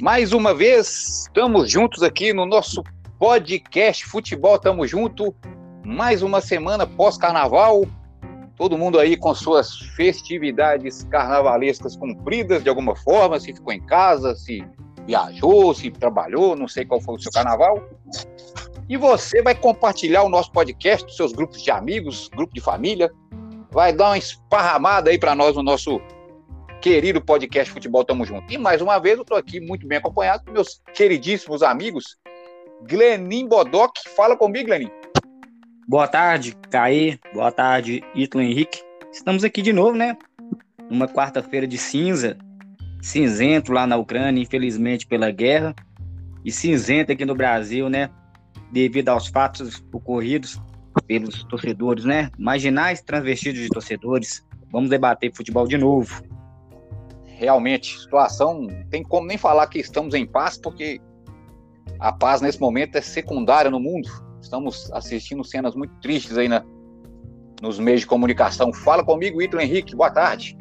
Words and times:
Mais 0.00 0.32
uma 0.32 0.54
vez, 0.54 1.26
estamos 1.26 1.68
juntos 1.68 2.04
aqui 2.04 2.32
no 2.32 2.46
nosso 2.46 2.84
podcast 3.18 4.06
Futebol 4.06 4.56
Tamo 4.56 4.86
Junto. 4.86 5.34
Mais 5.84 6.22
uma 6.22 6.40
semana 6.40 6.86
pós-carnaval. 6.86 7.84
Todo 8.56 8.78
mundo 8.78 9.00
aí 9.00 9.16
com 9.16 9.34
suas 9.34 9.76
festividades 9.96 11.02
carnavalescas 11.10 11.96
cumpridas 11.96 12.62
de 12.62 12.68
alguma 12.68 12.94
forma, 12.94 13.40
se 13.40 13.52
ficou 13.52 13.72
em 13.72 13.84
casa, 13.84 14.36
se 14.36 14.64
viajou, 15.04 15.74
se 15.74 15.90
trabalhou, 15.90 16.54
não 16.54 16.68
sei 16.68 16.84
qual 16.84 17.00
foi 17.00 17.16
o 17.16 17.18
seu 17.18 17.32
carnaval. 17.32 17.82
E 18.88 18.96
você 18.96 19.42
vai 19.42 19.56
compartilhar 19.56 20.22
o 20.22 20.28
nosso 20.28 20.52
podcast 20.52 21.12
seus 21.12 21.32
grupos 21.32 21.60
de 21.60 21.72
amigos, 21.72 22.28
grupo 22.28 22.54
de 22.54 22.60
família. 22.60 23.10
Vai 23.72 23.92
dar 23.92 24.10
uma 24.10 24.18
esparramada 24.18 25.10
aí 25.10 25.18
para 25.18 25.34
nós 25.34 25.56
no 25.56 25.62
nosso 25.64 26.00
querido 26.80 27.20
podcast 27.20 27.72
Futebol 27.72 28.04
Tamo 28.04 28.24
Junto. 28.24 28.52
E 28.52 28.56
mais 28.56 28.80
uma 28.80 28.98
vez 28.98 29.16
eu 29.16 29.22
estou 29.22 29.36
aqui 29.36 29.60
muito 29.60 29.86
bem 29.86 29.98
acompanhado 29.98 30.44
com 30.44 30.52
meus 30.52 30.80
queridíssimos 30.94 31.62
amigos, 31.62 32.16
Glenin 32.88 33.48
Bodoc. 33.48 33.92
Fala 34.16 34.36
comigo, 34.36 34.66
Glenin. 34.66 34.90
Boa 35.88 36.06
tarde, 36.06 36.56
Caí. 36.70 37.18
Boa 37.34 37.50
tarde, 37.50 38.02
Ítalo 38.14 38.44
Henrique. 38.44 38.80
Estamos 39.12 39.42
aqui 39.42 39.60
de 39.60 39.72
novo, 39.72 39.96
né? 39.96 40.16
Uma 40.88 41.08
quarta-feira 41.08 41.66
de 41.66 41.76
cinza, 41.76 42.38
cinzento 43.02 43.72
lá 43.72 43.86
na 43.86 43.96
Ucrânia, 43.96 44.40
infelizmente 44.40 45.06
pela 45.06 45.30
guerra, 45.30 45.74
e 46.44 46.52
cinzento 46.52 47.10
aqui 47.10 47.24
no 47.24 47.34
Brasil, 47.34 47.88
né? 47.88 48.08
Devido 48.70 49.08
aos 49.08 49.26
fatos 49.26 49.84
ocorridos 49.92 50.60
pelos 51.06 51.42
torcedores, 51.44 52.04
né? 52.04 52.30
Marginais 52.38 53.02
transvestidos 53.02 53.60
de 53.60 53.68
torcedores. 53.68 54.46
Vamos 54.70 54.90
debater 54.90 55.34
futebol 55.34 55.66
de 55.66 55.76
novo 55.76 56.22
realmente, 57.38 58.00
situação, 58.00 58.62
não 58.62 58.84
tem 58.90 59.02
como 59.02 59.28
nem 59.28 59.38
falar 59.38 59.68
que 59.68 59.78
estamos 59.78 60.12
em 60.12 60.26
paz, 60.26 60.58
porque 60.58 61.00
a 62.00 62.12
paz 62.12 62.40
nesse 62.40 62.60
momento 62.60 62.96
é 62.96 63.00
secundária 63.00 63.70
no 63.70 63.78
mundo. 63.78 64.08
Estamos 64.42 64.90
assistindo 64.92 65.44
cenas 65.44 65.74
muito 65.76 65.94
tristes 66.00 66.36
aí 66.36 66.48
na, 66.48 66.64
nos 67.62 67.78
meios 67.78 68.00
de 68.00 68.08
comunicação. 68.08 68.72
Fala 68.72 69.04
comigo, 69.04 69.40
Ítalo 69.40 69.62
Henrique, 69.62 69.94
boa 69.94 70.10
tarde. 70.10 70.58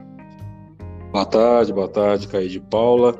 Boa 1.11 1.25
tarde, 1.25 1.73
boa 1.73 1.87
tarde, 1.87 2.27
Caí 2.27 2.47
de 2.47 2.59
Paula, 2.59 3.19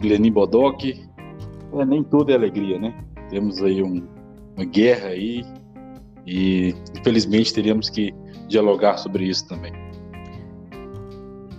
Glenin 0.00 0.32
Bodoc. 0.32 0.82
É, 0.84 1.84
nem 1.84 2.02
tudo 2.02 2.32
é 2.32 2.34
alegria, 2.34 2.78
né? 2.78 2.94
Temos 3.28 3.62
aí 3.62 3.82
um, 3.82 4.08
uma 4.56 4.64
guerra 4.64 5.08
aí 5.08 5.44
e 6.26 6.74
infelizmente 6.98 7.52
teríamos 7.52 7.90
que 7.90 8.14
dialogar 8.48 8.96
sobre 8.96 9.24
isso 9.24 9.46
também. 9.46 9.72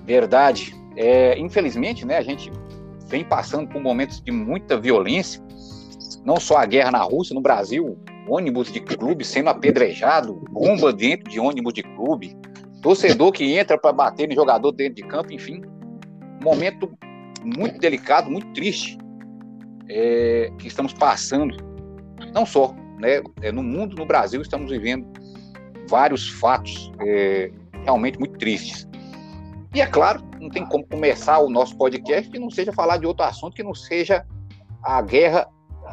Verdade. 0.03 0.80
É, 0.95 1.37
infelizmente, 1.39 2.05
né, 2.05 2.17
a 2.17 2.21
gente 2.21 2.51
vem 3.07 3.23
passando 3.23 3.67
por 3.67 3.81
momentos 3.81 4.21
de 4.21 4.31
muita 4.31 4.77
violência, 4.77 5.41
não 6.25 6.37
só 6.37 6.57
a 6.57 6.65
guerra 6.65 6.91
na 6.91 7.01
Rússia, 7.01 7.33
no 7.33 7.41
Brasil, 7.41 7.97
ônibus 8.27 8.71
de 8.71 8.79
clube 8.79 9.25
sendo 9.25 9.49
apedrejado, 9.49 10.41
bomba 10.49 10.93
dentro 10.93 11.29
de 11.29 11.39
ônibus 11.39 11.73
de 11.73 11.83
clube, 11.83 12.35
torcedor 12.81 13.31
que 13.31 13.57
entra 13.57 13.77
para 13.77 13.91
bater 13.91 14.27
no 14.27 14.35
jogador 14.35 14.71
dentro 14.71 14.95
de 14.95 15.03
campo, 15.03 15.33
enfim, 15.33 15.61
momento 16.43 16.91
muito 17.43 17.79
delicado, 17.79 18.29
muito 18.29 18.47
triste 18.53 18.97
é, 19.89 20.51
que 20.57 20.67
estamos 20.67 20.93
passando, 20.93 21.55
não 22.33 22.45
só 22.45 22.73
né, 22.99 23.21
é, 23.41 23.51
no 23.51 23.63
mundo, 23.63 23.95
no 23.95 24.05
Brasil, 24.05 24.41
estamos 24.41 24.71
vivendo 24.71 25.05
vários 25.89 26.29
fatos 26.29 26.91
é, 27.01 27.51
realmente 27.83 28.17
muito 28.19 28.37
tristes. 28.37 28.87
E 29.73 29.79
é 29.79 29.85
claro, 29.85 30.21
não 30.39 30.49
tem 30.49 30.65
como 30.65 30.85
começar 30.85 31.39
o 31.39 31.49
nosso 31.49 31.77
podcast 31.77 32.29
que 32.29 32.39
não 32.39 32.49
seja 32.49 32.73
falar 32.73 32.97
de 32.97 33.05
outro 33.05 33.25
assunto 33.25 33.55
que 33.55 33.63
não 33.63 33.73
seja 33.73 34.25
a 34.83 35.01
guerra 35.01 35.47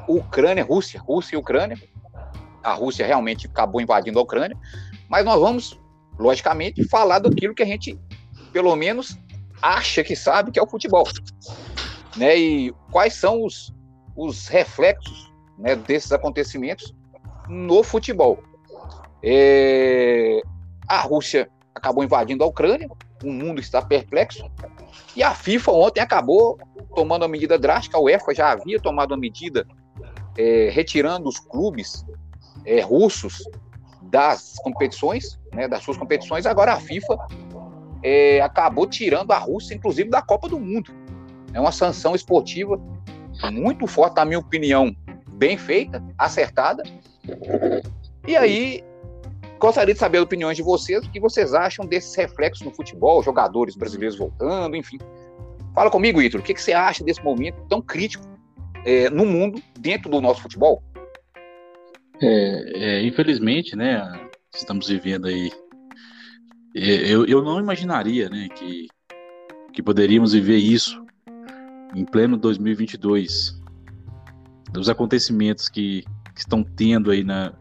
Ucrânia-Rússia, 0.09 1.01
Rússia 1.01 1.37
e 1.37 1.39
Ucrânia. 1.39 1.79
A 2.63 2.73
Rússia 2.73 3.07
realmente 3.07 3.47
acabou 3.47 3.81
invadindo 3.81 4.19
a 4.19 4.23
Ucrânia, 4.23 4.57
mas 5.09 5.25
nós 5.25 5.41
vamos, 5.41 5.81
logicamente, 6.19 6.85
falar 6.89 7.21
daquilo 7.21 7.55
que 7.55 7.63
a 7.63 7.67
gente, 7.67 7.99
pelo 8.53 8.75
menos, 8.75 9.17
acha 9.63 10.03
que 10.03 10.17
sabe, 10.17 10.51
que 10.51 10.59
é 10.59 10.63
o 10.63 10.67
futebol. 10.67 11.07
Né? 12.17 12.37
E 12.37 12.75
quais 12.91 13.15
são 13.15 13.45
os, 13.45 13.73
os 14.17 14.49
reflexos 14.49 15.33
né, 15.57 15.77
desses 15.77 16.13
acontecimentos 16.13 16.95
no 17.49 17.83
futebol. 17.83 18.43
É... 19.23 20.41
A 20.89 21.01
Rússia 21.01 21.51
acabou 21.75 22.03
invadindo 22.03 22.45
a 22.45 22.47
Ucrânia, 22.47 22.89
o 23.23 23.33
mundo 23.33 23.61
está 23.61 23.83
perplexo. 23.83 24.51
E 25.17 25.23
a 25.23 25.35
FIFA 25.35 25.73
ontem 25.73 26.01
acabou 26.01 26.59
tomando 26.95 27.23
uma 27.23 27.29
medida 27.29 27.59
drástica, 27.59 27.97
a 27.97 28.01
UEFA 28.01 28.35
já 28.35 28.51
havia 28.51 28.81
tomado 28.81 29.13
uma 29.13 29.19
medida 29.19 29.67
é, 30.37 30.71
retirando 30.71 31.29
os 31.29 31.39
clubes 31.39 32.05
é, 32.65 32.81
russos 32.81 33.43
das 34.03 34.55
competições, 34.63 35.39
né, 35.53 35.69
das 35.69 35.83
suas 35.83 35.97
competições, 35.97 36.47
agora 36.47 36.73
a 36.73 36.81
FIFA 36.81 37.19
é, 38.03 38.41
acabou 38.41 38.87
tirando 38.87 39.33
a 39.33 39.39
Rússia, 39.39 39.75
inclusive, 39.75 40.09
da 40.09 40.23
Copa 40.23 40.49
do 40.49 40.59
Mundo. 40.59 40.93
É 41.53 41.61
uma 41.61 41.73
sanção 41.73 42.15
esportiva 42.15 42.81
muito 43.53 43.87
forte, 43.87 44.17
na 44.17 44.25
minha 44.25 44.39
opinião, 44.39 44.95
bem 45.29 45.57
feita, 45.57 46.03
acertada. 46.17 46.83
E 48.27 48.37
aí 48.37 48.85
Gostaria 49.59 49.93
de 49.93 49.99
saber 49.99 50.21
opiniões 50.21 50.57
de 50.57 50.63
vocês, 50.63 51.05
o 51.05 51.11
que 51.11 51.19
vocês 51.19 51.53
acham 51.53 51.85
desses 51.85 52.15
reflexos 52.15 52.65
no 52.65 52.71
futebol, 52.71 53.23
jogadores 53.23 53.75
brasileiros 53.75 54.17
voltando, 54.17 54.77
enfim. 54.77 54.99
Fala 55.75 55.91
comigo, 55.91 56.23
Ítalo, 56.23 56.43
o 56.43 56.47
que, 56.47 56.55
que 56.55 56.63
você 56.63 56.73
acha 56.73 57.03
desse 57.03 57.23
momento 57.23 57.57
tão 57.69 57.83
crítico 57.83 58.25
é, 58.85 59.11
no 59.11 59.27
mundo, 59.27 59.61
dentro 59.79 60.09
do 60.09 60.21
nosso 60.21 60.43
futebol? 60.43 60.83
É, 62.21 62.99
é, 63.01 63.03
infelizmente, 63.03 63.75
né, 63.75 64.01
estamos 64.55 64.89
vivendo 64.89 65.27
aí. 65.27 65.51
É, 66.77 67.13
eu, 67.13 67.27
eu 67.27 67.43
não 67.43 67.59
imaginaria, 67.59 68.29
né, 68.29 68.49
que, 68.55 68.87
que 69.73 69.83
poderíamos 69.83 70.33
viver 70.33 70.57
isso 70.57 71.05
em 71.95 72.05
pleno 72.05 72.37
2022. 72.37 73.59
Dos 74.71 74.89
acontecimentos 74.89 75.69
que, 75.69 76.05
que 76.35 76.41
estão 76.41 76.63
tendo 76.63 77.11
aí 77.11 77.25
na, 77.25 77.55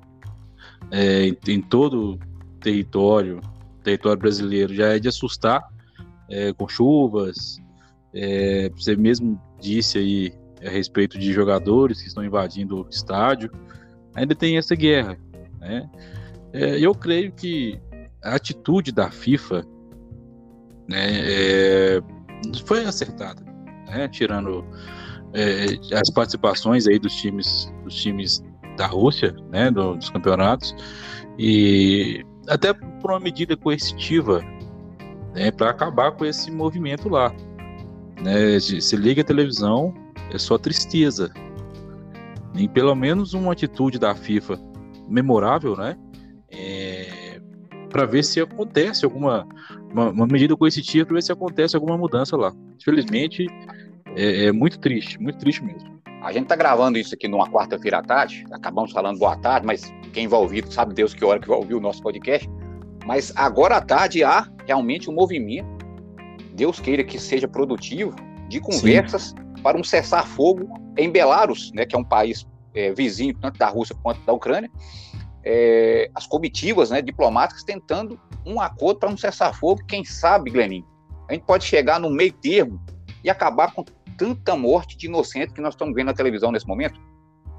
é, 0.91 1.27
em, 1.27 1.37
em, 1.47 1.61
todo 1.61 2.13
o 2.13 2.19
território, 2.59 3.41
território 3.83 4.19
brasileiro, 4.19 4.73
já 4.73 4.87
é 4.87 4.99
de 4.99 5.07
assustar 5.07 5.67
é, 6.29 6.53
com 6.53 6.67
chuvas. 6.67 7.57
É, 8.13 8.69
você 8.69 8.95
mesmo 8.95 9.39
disse 9.59 9.97
aí 9.97 10.33
a 10.65 10.69
respeito 10.69 11.17
de 11.17 11.31
jogadores 11.31 12.01
que 12.01 12.07
estão 12.07 12.23
invadindo 12.23 12.83
o 12.83 12.89
estádio. 12.89 13.51
Ainda 14.15 14.33
tem 14.33 14.57
essa 14.57 14.75
guerra. 14.75 15.17
Né? 15.59 15.89
É, 16.53 16.79
eu 16.79 16.93
creio 16.95 17.31
que 17.31 17.79
a 18.23 18.35
atitude 18.35 18.91
da 18.91 19.11
FIFA 19.11 19.65
né, 20.87 21.07
é, 21.11 22.01
foi 22.65 22.85
acertada, 22.85 23.43
né? 23.87 24.07
tirando 24.07 24.65
é, 25.33 25.65
as 25.95 26.09
participações 26.09 26.87
aí 26.87 26.97
dos 26.97 27.13
times, 27.15 27.71
dos 27.83 27.95
times 27.95 28.43
da 28.77 28.87
Rússia, 28.87 29.35
né, 29.49 29.69
do, 29.69 29.95
dos 29.95 30.09
campeonatos, 30.09 30.75
e 31.37 32.25
até 32.47 32.73
por 32.73 33.11
uma 33.11 33.19
medida 33.19 33.57
coercitiva, 33.57 34.41
né, 35.33 35.51
para 35.51 35.69
acabar 35.69 36.11
com 36.11 36.25
esse 36.25 36.49
movimento 36.49 37.09
lá. 37.09 37.33
Né, 38.21 38.59
se 38.59 38.95
liga 38.95 39.21
a 39.21 39.25
televisão, 39.25 39.93
é 40.31 40.37
só 40.37 40.57
tristeza. 40.57 41.31
E 42.55 42.67
pelo 42.67 42.95
menos 42.95 43.33
uma 43.33 43.51
atitude 43.51 43.99
da 43.99 44.15
FIFA 44.15 44.59
memorável, 45.07 45.75
né, 45.75 45.95
é, 46.49 47.39
para 47.89 48.05
ver 48.05 48.23
se 48.23 48.39
acontece 48.39 49.05
alguma 49.05 49.47
uma, 49.91 50.09
uma 50.09 50.27
medida 50.27 50.55
coercitiva 50.55 51.05
para 51.05 51.15
ver 51.15 51.23
se 51.23 51.31
acontece 51.31 51.75
alguma 51.75 51.97
mudança 51.97 52.35
lá. 52.35 52.53
Infelizmente, 52.79 53.47
é, 54.15 54.45
é 54.45 54.51
muito 54.51 54.79
triste, 54.79 55.19
muito 55.19 55.37
triste 55.39 55.63
mesmo. 55.63 55.96
A 56.21 56.31
gente 56.31 56.43
está 56.43 56.55
gravando 56.55 56.97
isso 56.97 57.13
aqui 57.13 57.27
numa 57.27 57.47
quarta-feira 57.47 57.99
à 57.99 58.01
tarde, 58.01 58.43
acabamos 58.51 58.91
falando 58.91 59.19
boa 59.19 59.35
tarde, 59.37 59.67
mas 59.67 59.93
quem 60.13 60.27
vai 60.27 60.39
ouvir, 60.39 60.65
sabe 60.71 60.93
Deus 60.93 61.13
que 61.13 61.23
hora 61.23 61.39
que 61.39 61.47
vai 61.47 61.57
ouvir 61.57 61.75
o 61.75 61.79
nosso 61.79 62.01
podcast. 62.01 62.49
Mas 63.05 63.31
agora 63.35 63.77
à 63.77 63.81
tarde 63.81 64.23
há 64.23 64.47
realmente 64.65 65.09
um 65.09 65.13
movimento, 65.13 65.67
Deus 66.53 66.79
queira 66.79 67.03
que 67.03 67.19
seja 67.19 67.47
produtivo, 67.47 68.15
de 68.49 68.59
conversas 68.59 69.27
Sim. 69.27 69.61
para 69.61 69.77
um 69.77 69.83
cessar-fogo 69.83 70.67
em 70.97 71.09
Belarus, 71.11 71.71
né, 71.73 71.85
que 71.85 71.95
é 71.95 71.99
um 71.99 72.03
país 72.03 72.47
é, 72.73 72.91
vizinho 72.93 73.35
tanto 73.39 73.59
da 73.59 73.67
Rússia 73.67 73.95
quanto 74.01 74.19
da 74.21 74.33
Ucrânia. 74.33 74.71
É, 75.43 76.09
as 76.15 76.25
comitivas 76.25 76.89
né, 76.89 77.01
diplomáticas 77.01 77.63
tentando 77.63 78.19
um 78.45 78.59
acordo 78.59 78.99
para 78.99 79.09
um 79.09 79.15
cessar-fogo. 79.15 79.85
Quem 79.87 80.03
sabe, 80.03 80.49
Gleninho, 80.49 80.85
a 81.29 81.33
gente 81.33 81.45
pode 81.45 81.63
chegar 81.63 81.99
no 81.99 82.09
meio 82.09 82.33
termo 82.33 82.81
e 83.27 83.29
acabar 83.29 83.73
com 83.73 83.83
tanta 84.17 84.55
morte 84.55 84.97
de 84.97 85.05
inocentes 85.05 85.53
que 85.53 85.61
nós 85.61 85.73
estamos 85.73 85.93
vendo 85.93 86.07
na 86.07 86.13
televisão 86.13 86.51
nesse 86.51 86.65
momento? 86.65 86.99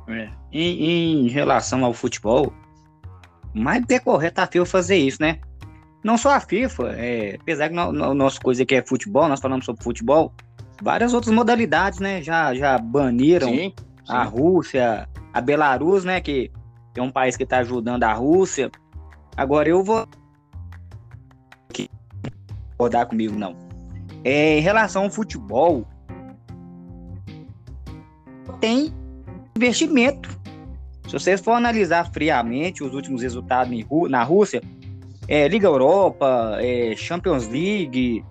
É. 0.08 0.30
Em, 0.50 1.26
em, 1.26 1.28
relação 1.28 1.84
ao 1.84 1.92
futebol, 1.92 2.52
mais 3.54 3.84
é 3.90 3.98
correto 3.98 4.40
a 4.40 4.46
FIFA 4.46 4.64
fazer 4.64 4.96
isso, 4.96 5.20
né? 5.20 5.38
Não 6.02 6.16
só 6.16 6.32
a 6.32 6.40
FIFA, 6.40 6.94
é, 6.96 7.36
apesar 7.38 7.68
que 7.68 7.76
o 7.76 8.14
nosso 8.14 8.40
coisa 8.40 8.62
aqui 8.62 8.76
é 8.76 8.82
futebol, 8.82 9.28
nós 9.28 9.40
falamos 9.40 9.66
sobre 9.66 9.84
futebol, 9.84 10.32
várias 10.82 11.12
outras 11.12 11.34
modalidades, 11.34 11.98
né? 11.98 12.22
Já, 12.22 12.54
já 12.54 12.78
baniram 12.78 13.48
sim, 13.48 13.74
sim. 13.74 13.74
a 14.08 14.22
Rússia, 14.22 15.06
a 15.34 15.40
Belarus, 15.42 16.02
né? 16.02 16.20
Que 16.20 16.50
é 16.96 17.02
um 17.02 17.10
país 17.10 17.36
que 17.36 17.42
está 17.42 17.58
ajudando 17.58 18.04
a 18.04 18.12
Rússia. 18.14 18.70
Agora 19.36 19.68
eu 19.68 19.84
vou 19.84 20.08
rodar 22.78 23.06
comigo, 23.06 23.36
não. 23.36 23.67
É, 24.24 24.58
em 24.58 24.60
relação 24.60 25.04
ao 25.04 25.10
futebol, 25.10 25.86
tem 28.60 28.92
investimento. 29.56 30.38
Se 31.06 31.12
vocês 31.12 31.40
for 31.40 31.52
analisar 31.52 32.12
friamente 32.12 32.84
os 32.84 32.94
últimos 32.94 33.22
resultados 33.22 33.72
na 34.10 34.22
Rússia, 34.22 34.62
é, 35.26 35.46
Liga 35.48 35.66
Europa, 35.66 36.58
é, 36.60 36.94
Champions 36.96 37.48
League, 37.48 38.24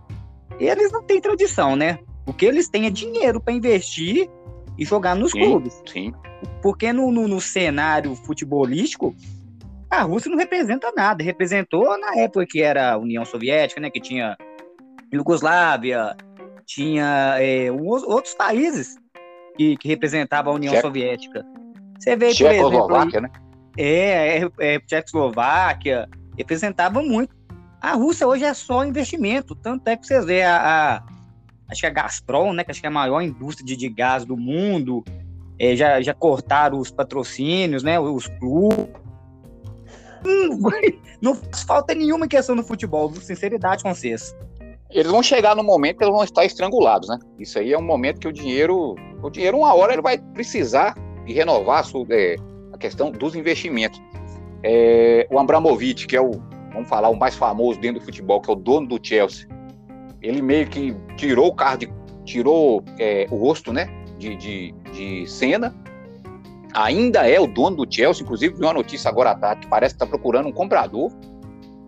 eles 0.59 0.91
não 0.91 1.03
têm 1.03 1.21
tradição, 1.21 1.75
né? 1.75 1.99
O 2.25 2.33
que 2.33 2.45
eles 2.45 2.67
têm 2.67 2.85
é 2.85 2.89
dinheiro 2.89 3.39
para 3.39 3.53
investir 3.53 4.29
e 4.77 4.85
jogar 4.85 5.15
nos 5.15 5.31
sim, 5.31 5.39
clubes. 5.39 5.81
Sim. 5.85 6.13
Porque 6.61 6.91
no, 6.91 7.11
no, 7.11 7.27
no, 7.27 7.39
cenário 7.39 8.15
futebolístico, 8.15 9.15
a 9.89 10.01
Rússia 10.01 10.29
não 10.29 10.37
representa 10.37 10.91
nada. 10.95 11.23
Representou 11.23 11.97
na 11.97 12.15
época 12.17 12.45
que 12.47 12.61
era 12.61 12.93
a 12.93 12.97
União 12.97 13.23
Soviética, 13.23 13.79
né? 13.79 13.89
Que 13.89 14.01
tinha 14.01 14.37
Iugoslávia, 15.13 16.15
tinha 16.65 17.37
é, 17.39 17.71
outros 17.71 18.33
países 18.33 18.97
que, 19.55 19.77
que 19.77 19.87
representavam 19.87 20.53
a 20.53 20.55
União 20.55 20.73
Tcheco. 20.73 20.87
Soviética. 20.87 21.45
Você 21.99 22.15
vê, 22.15 22.33
por 22.35 22.51
exemplo. 22.51 23.21
Né? 23.21 23.29
É, 23.77 24.39
é, 24.39 24.49
é 24.59 24.79
Tchecoslováquia, 24.79 26.09
representava 26.37 27.01
muito. 27.01 27.35
A 27.81 27.93
Rússia 27.93 28.27
hoje 28.27 28.43
é 28.43 28.53
só 28.53 28.83
investimento, 28.83 29.55
tanto 29.55 29.87
é 29.87 29.95
que 29.95 30.05
vocês 30.05 30.25
vê 30.25 30.41
a, 30.41 30.57
a 30.57 31.03
acho 31.69 31.81
que 31.81 31.87
a 31.87 31.89
Gazprom, 31.89 32.53
né, 32.53 32.63
que 32.63 32.71
acho 32.71 32.79
que 32.79 32.87
é 32.87 32.89
a 32.89 32.93
maior 32.93 33.21
indústria 33.21 33.65
de, 33.65 33.75
de 33.75 33.89
gás 33.89 34.25
do 34.25 34.35
mundo, 34.35 35.03
é, 35.59 35.75
já, 35.75 36.01
já 36.01 36.13
cortaram 36.13 36.79
os 36.79 36.91
patrocínios, 36.91 37.83
né, 37.83 37.99
os 37.99 38.27
clubes. 38.39 38.87
Hum, 40.25 40.59
não 41.21 41.35
faz 41.35 41.63
falta 41.63 41.93
nenhuma 41.93 42.27
questão 42.27 42.55
no 42.55 42.63
futebol, 42.63 43.13
sinceridade 43.15 43.83
com 43.83 43.93
vocês. 43.93 44.35
Eles 44.89 45.11
vão 45.11 45.21
chegar 45.21 45.55
no 45.55 45.63
momento 45.63 45.97
que 45.97 46.03
eles 46.03 46.13
vão 46.13 46.23
estar 46.23 46.45
estrangulados, 46.45 47.09
né? 47.09 47.19
Isso 47.37 47.59
aí 47.59 47.73
é 47.73 47.77
um 47.77 47.83
momento 47.83 48.19
que 48.19 48.27
o 48.27 48.31
dinheiro, 48.31 48.95
o 49.21 49.29
dinheiro 49.29 49.57
uma 49.57 49.73
hora 49.73 49.93
ele 49.93 50.01
vai 50.01 50.17
precisar 50.17 50.95
de 51.25 51.33
renovar 51.33 51.79
a, 51.79 51.83
sua, 51.83 52.05
é, 52.09 52.37
a 52.71 52.77
questão 52.77 53.11
dos 53.11 53.35
investimentos. 53.35 54.01
É, 54.63 55.27
o 55.29 55.37
Abramovich, 55.37 56.07
que 56.07 56.15
é 56.15 56.21
o, 56.21 56.31
vamos 56.71 56.87
falar, 56.87 57.09
o 57.09 57.15
mais 57.15 57.35
famoso 57.35 57.79
dentro 57.79 57.99
do 57.99 58.05
futebol, 58.05 58.39
que 58.41 58.49
é 58.49 58.53
o 58.53 58.55
dono 58.55 58.87
do 58.87 58.99
Chelsea, 59.01 59.47
ele 60.21 60.41
meio 60.41 60.67
que 60.67 60.95
tirou 61.17 61.47
o 61.47 61.55
carro, 61.55 61.79
de, 61.79 61.93
tirou 62.25 62.83
é, 62.97 63.27
o 63.29 63.35
rosto, 63.35 63.73
né, 63.73 63.89
de, 64.17 64.35
de, 64.35 64.71
de 64.93 65.27
cena. 65.27 65.75
Ainda 66.73 67.27
é 67.27 67.39
o 67.39 67.47
dono 67.47 67.85
do 67.85 67.93
Chelsea, 67.93 68.23
inclusive 68.23 68.55
vi 68.55 68.61
uma 68.61 68.73
notícia 68.73 69.09
agora 69.09 69.31
à 69.31 69.35
tarde 69.35 69.61
que 69.61 69.67
parece 69.67 69.95
que 69.95 70.03
está 70.03 70.05
procurando 70.05 70.47
um 70.47 70.51
comprador. 70.51 71.11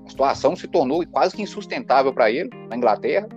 A 0.09 0.11
situação 0.11 0.55
se 0.55 0.67
tornou 0.67 1.05
quase 1.05 1.35
que 1.35 1.43
insustentável 1.43 2.11
para 2.11 2.31
ele 2.31 2.49
na 2.67 2.75
Inglaterra. 2.75 3.29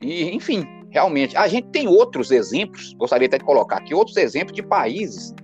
E, 0.00 0.34
enfim, 0.34 0.66
realmente, 0.88 1.36
a 1.36 1.46
gente 1.46 1.68
tem 1.68 1.86
outros 1.86 2.30
exemplos, 2.30 2.94
gostaria 2.94 3.26
até 3.26 3.36
de 3.36 3.44
colocar 3.44 3.76
aqui, 3.76 3.94
outros 3.94 4.16
exemplos 4.16 4.56
de 4.56 4.62
países 4.62 5.34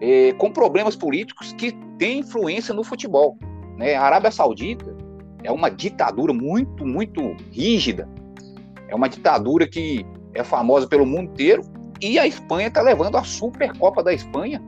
é, 0.00 0.32
com 0.32 0.50
problemas 0.50 0.96
políticos 0.96 1.52
que 1.52 1.70
têm 1.96 2.18
influência 2.18 2.74
no 2.74 2.82
futebol. 2.82 3.38
Né? 3.76 3.94
A 3.94 4.02
Arábia 4.02 4.32
Saudita 4.32 4.96
é 5.44 5.52
uma 5.52 5.70
ditadura 5.70 6.32
muito, 6.32 6.84
muito 6.84 7.36
rígida. 7.52 8.08
É 8.88 8.96
uma 8.96 9.08
ditadura 9.08 9.68
que 9.68 10.04
é 10.34 10.42
famosa 10.42 10.88
pelo 10.88 11.06
mundo 11.06 11.30
inteiro. 11.30 11.62
E 12.00 12.18
a 12.18 12.26
Espanha 12.26 12.66
está 12.66 12.82
levando 12.82 13.14
a 13.14 13.22
Supercopa 13.22 14.02
da 14.02 14.12
Espanha, 14.12 14.60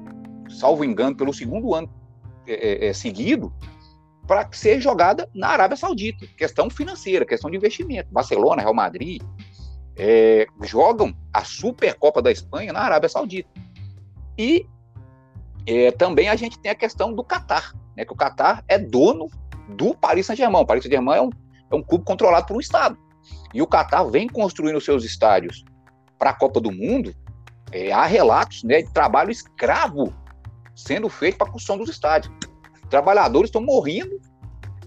salvo 0.49 0.85
engano, 0.85 1.17
pelo 1.17 1.35
segundo 1.35 1.75
ano 1.75 1.91
é, 2.47 2.87
é, 2.87 2.89
é 2.91 2.93
seguido, 2.93 3.53
para 4.29 4.47
ser 4.53 4.79
jogada 4.79 5.29
na 5.35 5.49
Arábia 5.49 5.77
Saudita. 5.77 6.27
Questão 6.37 6.69
financeira, 6.69 7.25
questão 7.25 7.51
de 7.51 7.57
investimento. 7.57 8.13
Barcelona, 8.13 8.61
Real 8.61 8.75
Madrid 8.75 9.23
é, 9.97 10.47
jogam 10.63 11.17
a 11.33 11.43
Supercopa 11.43 12.21
da 12.21 12.31
Espanha 12.31 12.71
na 12.71 12.81
Arábia 12.81 13.09
Saudita. 13.09 13.49
E 14.37 14.67
é, 15.67 15.91
também 15.93 16.29
a 16.29 16.37
gente 16.37 16.59
tem 16.59 16.71
a 16.71 16.75
questão 16.75 17.13
do 17.15 17.25
Catar, 17.25 17.73
né, 17.97 18.05
que 18.05 18.13
o 18.13 18.17
Catar 18.17 18.63
é 18.69 18.79
dono 18.79 19.29
do 19.71 19.95
Paris 19.95 20.27
Saint-Germain. 20.27 20.63
O 20.63 20.67
Paris 20.67 20.85
Saint-Germain 20.85 21.17
é 21.17 21.23
um, 21.23 21.31
é 21.71 21.75
um 21.75 21.83
clube 21.83 22.05
controlado 22.05 22.47
por 22.47 22.57
um 22.57 22.61
Estado. 22.61 22.99
E 23.55 23.63
o 23.63 23.67
Catar 23.67 24.05
vem 24.05 24.29
construindo 24.29 24.79
seus 24.79 25.05
estádios 25.05 25.65
para 26.19 26.31
a 26.31 26.35
Copa 26.35 26.61
do 26.61 26.71
Mundo. 26.71 27.15
É, 27.73 27.93
há 27.93 28.05
relatos 28.05 28.63
né, 28.63 28.83
de 28.83 28.93
trabalho 28.93 29.31
escravo 29.31 30.15
sendo 30.77 31.09
feito 31.09 31.39
para 31.39 31.49
a 31.49 31.51
construção 31.51 31.79
dos 31.79 31.89
estádios. 31.89 32.33
Trabalhadores 32.89 33.49
estão 33.49 33.63
morrendo, 33.63 34.21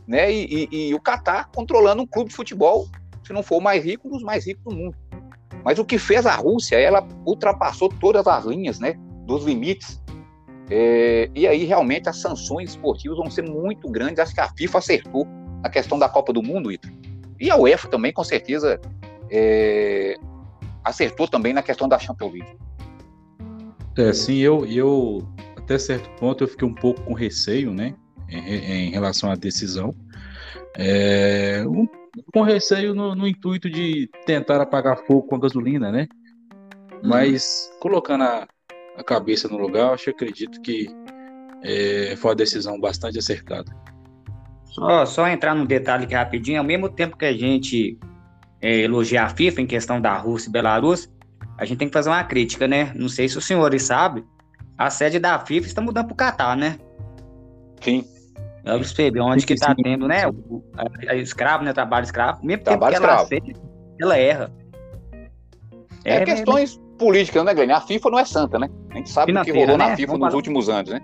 né? 0.07 0.31
E, 0.31 0.67
e, 0.71 0.89
e 0.89 0.93
o 0.93 0.99
Catar 0.99 1.49
controlando 1.53 2.03
um 2.03 2.07
clube 2.07 2.29
de 2.29 2.35
futebol, 2.35 2.87
se 3.25 3.33
não 3.33 3.43
for 3.43 3.57
o 3.57 3.61
mais 3.61 3.83
rico, 3.83 4.07
um 4.07 4.11
dos 4.11 4.23
mais 4.23 4.45
ricos 4.45 4.63
do 4.63 4.75
mundo. 4.75 4.95
Mas 5.63 5.77
o 5.77 5.85
que 5.85 5.97
fez 5.97 6.25
a 6.25 6.35
Rússia, 6.35 6.77
ela 6.77 7.07
ultrapassou 7.25 7.89
todas 7.89 8.25
as 8.27 8.45
linhas, 8.45 8.79
né? 8.79 8.95
Dos 9.25 9.45
limites 9.45 10.01
é, 10.73 11.29
e 11.35 11.45
aí, 11.45 11.65
realmente, 11.65 12.07
as 12.07 12.21
sanções 12.21 12.69
esportivas 12.69 13.17
vão 13.17 13.29
ser 13.29 13.41
muito 13.41 13.89
grandes. 13.89 14.19
Acho 14.19 14.33
que 14.33 14.39
a 14.39 14.47
FIFA 14.47 14.77
acertou 14.77 15.27
na 15.61 15.69
questão 15.69 15.99
da 15.99 16.07
Copa 16.07 16.31
do 16.31 16.41
Mundo, 16.41 16.71
Ito. 16.71 16.89
E 17.37 17.51
a 17.51 17.57
UEFA 17.57 17.89
também, 17.89 18.13
com 18.13 18.23
certeza, 18.23 18.79
é, 19.29 20.15
acertou 20.81 21.27
também 21.27 21.51
na 21.51 21.61
questão 21.61 21.89
da 21.89 21.99
Champions 21.99 22.31
League. 22.31 22.57
É, 23.97 24.13
sim, 24.13 24.37
eu, 24.37 24.65
eu, 24.65 25.27
até 25.71 25.79
certo 25.79 26.09
ponto, 26.19 26.43
eu 26.43 26.47
fiquei 26.47 26.67
um 26.67 26.73
pouco 26.73 27.01
com 27.01 27.13
receio, 27.13 27.73
né, 27.73 27.95
em, 28.29 28.87
em 28.87 28.91
relação 28.91 29.31
à 29.31 29.35
decisão. 29.35 29.95
É, 30.77 31.63
um, 31.65 31.87
com 32.33 32.41
receio 32.41 32.93
no, 32.93 33.15
no, 33.15 33.27
intuito 33.27 33.69
de 33.69 34.09
tentar 34.25 34.61
apagar 34.61 34.97
fogo 35.05 35.23
com 35.23 35.35
a 35.35 35.39
gasolina, 35.39 35.91
né? 35.91 36.07
Uhum. 36.91 37.09
Mas 37.09 37.71
colocando 37.79 38.23
a, 38.23 38.47
a 38.97 39.03
cabeça 39.03 39.47
no 39.47 39.57
lugar, 39.57 39.93
acho, 39.93 40.09
acredito 40.09 40.61
que 40.61 40.89
é, 41.63 42.15
foi 42.17 42.31
uma 42.31 42.35
decisão 42.35 42.79
bastante 42.79 43.17
acertada. 43.17 43.71
Só, 44.65 45.05
só 45.05 45.27
entrar 45.27 45.53
num 45.53 45.65
detalhe 45.65 46.05
aqui 46.05 46.13
rapidinho, 46.13 46.59
ao 46.59 46.65
mesmo 46.65 46.89
tempo 46.89 47.17
que 47.17 47.25
a 47.25 47.33
gente 47.33 47.97
é, 48.61 48.79
elogia 48.79 49.23
a 49.23 49.29
FIFA 49.29 49.61
em 49.61 49.67
questão 49.67 50.01
da 50.01 50.15
Rússia 50.17 50.49
e 50.49 50.51
Belarus, 50.51 51.09
a 51.57 51.65
gente 51.65 51.77
tem 51.77 51.87
que 51.87 51.93
fazer 51.93 52.09
uma 52.09 52.23
crítica, 52.23 52.67
né? 52.67 52.91
Não 52.95 53.09
sei 53.09 53.27
se 53.27 53.37
os 53.37 53.45
senhores 53.45 53.83
sabem, 53.83 54.23
a 54.85 54.89
sede 54.89 55.19
da 55.19 55.37
FIFA 55.39 55.67
está 55.67 55.81
mudando 55.81 56.07
para 56.07 56.13
o 56.13 56.17
Catar, 56.17 56.57
né? 56.57 56.77
Sim. 57.81 58.03
É 58.63 58.75
o 58.75 58.81
espelho, 58.81 59.23
onde 59.23 59.45
que 59.45 59.53
está 59.53 59.73
tendo, 59.75 60.07
né? 60.07 60.27
O, 60.27 60.63
a, 60.77 61.11
a 61.11 61.15
escravo, 61.15 61.63
né? 61.63 61.73
Trabalho 61.73 62.03
escravo. 62.03 62.45
Mesmo 62.45 62.63
Trabalho 62.63 62.95
tempo 62.95 63.07
que 63.07 63.11
ela, 63.11 63.25
sede, 63.25 63.55
ela 63.99 64.17
erra. 64.17 64.51
É, 66.05 66.15
é 66.15 66.25
questões 66.25 66.79
política, 66.97 67.43
né, 67.43 67.53
Glenn? 67.53 67.71
A 67.71 67.81
FIFA 67.81 68.09
não 68.09 68.19
é 68.19 68.25
santa, 68.25 68.59
né? 68.59 68.69
A 68.91 68.95
gente 68.95 69.09
sabe 69.09 69.31
o 69.31 69.43
que 69.43 69.51
rolou 69.51 69.77
né? 69.77 69.89
na 69.89 69.95
FIFA 69.95 70.13
vamos 70.13 70.19
nos 70.19 70.27
falar... 70.27 70.35
últimos 70.35 70.69
anos, 70.69 70.91
né? 70.91 71.01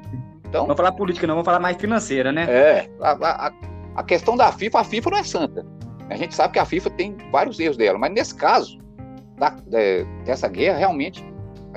Então, 0.47 0.63
vamos 0.63 0.77
falar 0.77 0.91
política, 0.93 1.27
não, 1.27 1.35
vamos 1.35 1.45
falar 1.45 1.59
mais 1.59 1.77
financeira, 1.77 2.31
né? 2.31 2.45
É, 2.47 2.89
a, 3.01 3.11
a, 3.11 3.53
a, 3.95 4.03
questão 4.03 4.37
da 4.37 4.51
FIFA, 4.51 4.79
a 4.79 4.83
FIFA 4.83 5.09
não 5.09 5.17
é 5.17 5.23
santa. 5.23 5.65
A 6.09 6.15
gente 6.15 6.35
sabe 6.35 6.53
que 6.53 6.59
a 6.59 6.65
FIFA 6.65 6.89
tem 6.91 7.17
vários 7.31 7.59
erros 7.59 7.75
dela, 7.75 7.97
mas 7.97 8.11
nesse 8.13 8.33
caso, 8.33 8.79
da, 9.37 9.49
de, 9.49 10.05
dessa 10.23 10.47
guerra, 10.47 10.77
realmente, 10.77 11.23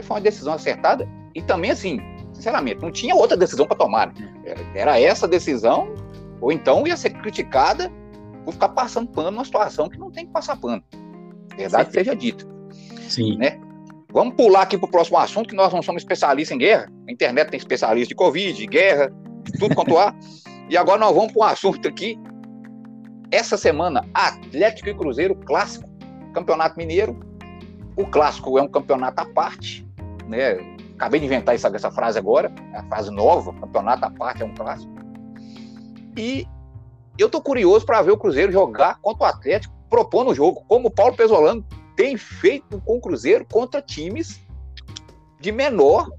foi 0.02 0.16
uma 0.16 0.21
decisão 0.21 0.52
acertada 0.52 1.09
e 1.34 1.42
também, 1.42 1.70
assim, 1.70 2.00
sinceramente, 2.32 2.82
não 2.82 2.90
tinha 2.90 3.14
outra 3.14 3.37
decisão 3.37 3.66
para 3.66 3.76
tomar. 3.76 4.08
Né? 4.08 4.32
Era 4.75 5.00
essa 5.00 5.28
decisão, 5.28 5.94
ou 6.40 6.50
então 6.50 6.87
ia 6.87 6.96
ser 6.96 7.10
criticada 7.10 7.90
por 8.44 8.52
ficar 8.52 8.70
passando 8.70 9.10
pano 9.10 9.30
numa 9.30 9.44
situação 9.44 9.88
que 9.88 9.99
não 9.99 10.10
tem 10.10 10.26
que 10.26 10.32
passar 10.32 10.56
pano. 10.56 10.82
Verdade 11.56 11.92
seja 11.92 12.14
dita. 12.14 12.46
Sim. 13.08 13.37
Né? 13.37 13.60
Vamos 14.12 14.34
pular 14.34 14.62
aqui 14.62 14.76
para 14.76 14.88
o 14.88 14.90
próximo 14.90 15.18
assunto, 15.18 15.50
que 15.50 15.54
nós 15.54 15.72
não 15.72 15.82
somos 15.82 16.02
especialistas 16.02 16.54
em 16.54 16.58
guerra. 16.58 16.90
A 17.08 17.12
internet 17.12 17.50
tem 17.50 17.58
especialista 17.58 18.08
de 18.08 18.14
Covid, 18.14 18.56
de 18.56 18.66
guerra, 18.66 19.12
de 19.44 19.52
tudo 19.52 19.75
quanto 19.75 19.96
há. 19.99 20.14
E 20.68 20.76
agora 20.76 20.99
nós 20.99 21.14
vamos 21.14 21.32
para 21.32 21.42
um 21.42 21.44
assunto 21.44 21.87
aqui. 21.87 22.18
Essa 23.30 23.56
semana, 23.56 24.04
Atlético 24.12 24.88
e 24.88 24.94
Cruzeiro, 24.94 25.37
clássico, 25.37 25.88
Campeonato 26.34 26.76
Mineiro. 26.76 27.18
O 27.96 28.06
clássico 28.06 28.58
é 28.58 28.62
um 28.62 28.68
campeonato 28.68 29.20
à 29.20 29.26
parte, 29.26 29.87
né? 30.26 30.56
Acabei 31.00 31.19
de 31.19 31.25
inventar 31.25 31.54
essa, 31.54 31.69
essa 31.69 31.90
frase 31.90 32.19
agora, 32.19 32.52
é 32.75 32.76
a 32.76 32.83
frase 32.83 33.11
nova, 33.11 33.54
campeonato 33.54 34.04
à 34.04 34.11
parte 34.11 34.42
é 34.42 34.45
um 34.45 34.54
clássico. 34.54 34.92
E 36.14 36.47
eu 37.16 37.30
tô 37.30 37.40
curioso 37.40 37.87
para 37.87 38.02
ver 38.02 38.11
o 38.11 38.19
Cruzeiro 38.19 38.52
jogar 38.52 38.99
contra 39.00 39.25
o 39.25 39.26
Atlético, 39.26 39.75
propondo 39.88 40.30
o 40.30 40.35
jogo, 40.35 40.62
como 40.69 40.88
o 40.88 40.90
Paulo 40.90 41.16
Pesolano 41.16 41.64
tem 41.97 42.19
feito 42.19 42.78
com 42.83 42.99
o 42.99 43.00
Cruzeiro 43.00 43.47
contra 43.50 43.80
times 43.80 44.42
de 45.40 45.50
menor 45.50 46.11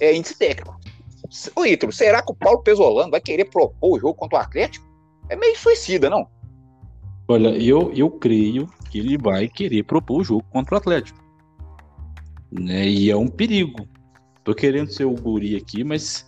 é, 0.00 0.14
índice 0.14 0.38
técnico. 0.38 0.78
O 1.56 1.66
Ítalo, 1.66 1.92
será 1.92 2.22
que 2.22 2.30
o 2.30 2.36
Paulo 2.36 2.62
Pesolano 2.62 3.10
vai 3.10 3.20
querer 3.20 3.46
propor 3.46 3.96
o 3.96 3.98
jogo 3.98 4.14
contra 4.14 4.38
o 4.38 4.40
Atlético? 4.40 4.86
É 5.28 5.34
meio 5.34 5.58
suicida, 5.58 6.08
não? 6.08 6.28
Olha, 7.26 7.48
eu, 7.60 7.92
eu 7.92 8.08
creio 8.08 8.68
que 8.88 9.00
ele 9.00 9.18
vai 9.18 9.48
querer 9.48 9.82
propor 9.82 10.20
o 10.20 10.24
jogo 10.24 10.44
contra 10.52 10.76
o 10.76 10.78
Atlético. 10.78 11.18
Né? 12.52 12.86
E 12.86 13.10
é 13.10 13.16
um 13.16 13.26
perigo. 13.26 13.97
Tô 14.48 14.54
querendo 14.54 14.90
ser 14.90 15.04
o 15.04 15.12
guri 15.12 15.56
aqui, 15.56 15.84
mas 15.84 16.26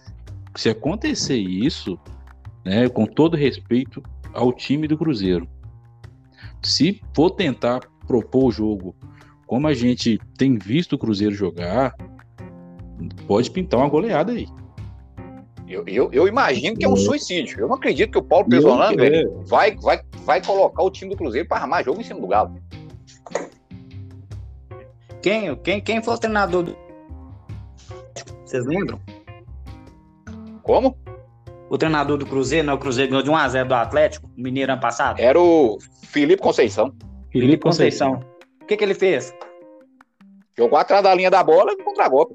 se 0.54 0.68
acontecer 0.68 1.38
isso, 1.38 1.98
né, 2.62 2.86
com 2.86 3.06
todo 3.06 3.34
respeito 3.34 4.02
ao 4.34 4.52
time 4.52 4.86
do 4.86 4.98
Cruzeiro, 4.98 5.48
se 6.62 7.00
for 7.14 7.30
tentar 7.30 7.80
propor 8.06 8.44
o 8.44 8.52
jogo 8.52 8.94
como 9.46 9.66
a 9.66 9.72
gente 9.72 10.20
tem 10.36 10.58
visto 10.58 10.96
o 10.96 10.98
Cruzeiro 10.98 11.34
jogar, 11.34 11.96
pode 13.26 13.50
pintar 13.50 13.80
uma 13.80 13.88
goleada 13.88 14.32
aí. 14.32 14.46
Eu, 15.66 15.84
eu, 15.86 16.10
eu, 16.12 16.28
imagino 16.28 16.76
que 16.76 16.84
é 16.84 16.88
um 16.90 16.96
suicídio. 16.96 17.60
Eu 17.60 17.68
não 17.68 17.76
acredito 17.76 18.12
que 18.12 18.18
o 18.18 18.22
Paulo 18.22 18.46
Pesolano 18.50 18.98
vai, 19.46 19.74
vai, 19.76 20.02
vai 20.26 20.44
colocar 20.44 20.82
o 20.82 20.90
time 20.90 21.12
do 21.12 21.16
Cruzeiro 21.16 21.48
para 21.48 21.62
armar 21.62 21.82
jogo 21.82 22.02
em 22.02 22.04
cima 22.04 22.20
do 22.20 22.26
Galo. 22.26 22.54
Quem, 25.22 25.56
quem, 25.56 25.80
quem 25.80 26.02
foi 26.02 26.12
o 26.12 26.18
treinador 26.18 26.64
do. 26.64 26.89
Vocês 28.50 28.66
lembram? 28.66 29.00
Como? 30.64 30.98
O 31.70 31.78
treinador 31.78 32.18
do 32.18 32.26
Cruzeiro, 32.26 32.66
não, 32.66 32.74
o 32.74 32.78
Cruzeiro 32.78 33.08
ganhou 33.08 33.22
de 33.22 33.30
1x0 33.30 33.64
do 33.64 33.74
Atlético, 33.74 34.26
o 34.26 34.42
Mineiro 34.42 34.72
ano 34.72 34.80
passado? 34.80 35.20
Era 35.20 35.40
o 35.40 35.78
Felipe 36.08 36.42
Conceição. 36.42 36.92
Felipe 37.30 37.62
Conceição. 37.62 38.24
O 38.60 38.66
que, 38.66 38.76
que 38.76 38.82
ele 38.82 38.94
fez? 38.94 39.32
Jogou 40.58 40.76
atrás 40.76 41.00
da 41.00 41.14
linha 41.14 41.30
da 41.30 41.44
bola 41.44 41.70
e 41.70 41.76
contra 41.80 42.08
golpe. 42.08 42.34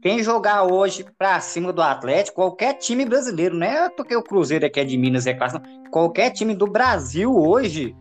Quem 0.00 0.22
jogar 0.22 0.62
hoje 0.62 1.04
pra 1.18 1.38
cima 1.40 1.74
do 1.74 1.82
Atlético, 1.82 2.36
qualquer 2.36 2.78
time 2.78 3.04
brasileiro, 3.04 3.54
não 3.54 3.66
é 3.66 3.90
porque 3.90 4.16
o 4.16 4.22
Cruzeiro 4.22 4.64
aqui 4.64 4.80
é 4.80 4.84
de 4.84 4.96
Minas 4.96 5.26
é 5.26 5.34
classe, 5.34 5.56
não. 5.56 5.90
Qualquer 5.90 6.30
time 6.30 6.54
do 6.54 6.66
Brasil 6.66 7.36
hoje, 7.36 7.94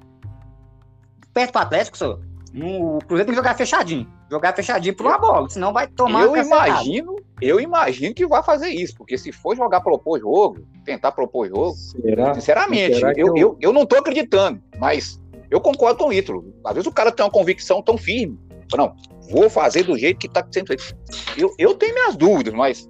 perto 1.34 1.52
do 1.52 1.60
Atlético, 1.60 1.98
senhor, 1.98 2.22
o 2.56 3.00
Cruzeiro 3.00 3.26
tem 3.26 3.34
que 3.34 3.36
jogar 3.36 3.54
fechadinho. 3.56 4.19
Jogar 4.30 4.56
fechadinho 4.56 4.96
por 4.96 5.08
uma 5.08 5.18
bola, 5.18 5.50
senão 5.50 5.74
vai 5.74 5.88
tomar 5.88 6.24
Eu 6.24 6.38
imagino, 6.38 7.16
eu 7.42 7.60
imagino 7.60 8.14
que 8.14 8.28
vai 8.28 8.44
fazer 8.44 8.70
isso, 8.70 8.96
porque 8.96 9.18
se 9.18 9.32
for 9.32 9.56
jogar 9.56 9.82
propor 9.82 10.20
jogo, 10.20 10.60
tentar 10.86 11.12
propor 11.12 11.48
jogo, 11.48 11.74
Será? 11.74 12.34
sinceramente, 12.36 12.96
Será 12.96 13.14
eu, 13.18 13.28
eu... 13.28 13.38
eu, 13.38 13.58
eu 13.60 13.74
não 13.74 13.86
tô 13.86 13.96
acreditando, 13.96 14.62
mas 14.78 15.20
eu 15.50 15.60
concordo 15.60 16.04
com 16.04 16.10
o 16.10 16.14
Ítalo. 16.14 16.46
Às 16.64 16.74
vezes 16.76 16.88
o 16.88 16.94
cara 16.94 17.12
tem 17.12 17.26
uma 17.26 17.32
convicção 17.32 17.82
tão 17.82 17.98
firme. 17.98 18.38
Não, 18.78 18.94
vou 19.32 19.50
fazer 19.50 19.84
do 19.84 19.98
jeito 19.98 20.20
que 20.20 20.28
está 20.28 20.46
sendo 20.52 20.68
feito. 20.68 20.96
Eu, 21.36 21.54
eu 21.58 21.74
tenho 21.74 21.94
minhas 21.94 22.16
dúvidas, 22.16 22.54
mas 22.54 22.88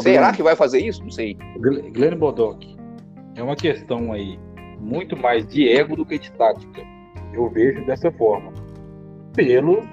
será 0.00 0.32
que 0.32 0.42
vai 0.42 0.56
fazer 0.56 0.80
isso? 0.80 1.02
Não 1.02 1.10
sei. 1.10 1.36
Glenn 1.92 2.16
Bodoc, 2.16 2.64
é 3.36 3.42
uma 3.42 3.54
questão 3.54 4.12
aí 4.12 4.38
muito 4.80 5.16
mais 5.16 5.46
de 5.46 5.68
ego 5.68 5.94
do 5.94 6.04
que 6.04 6.18
de 6.18 6.32
tática. 6.32 6.82
Eu 7.32 7.48
vejo 7.48 7.84
dessa 7.86 8.10
forma. 8.10 8.52
Pelos 9.34 9.84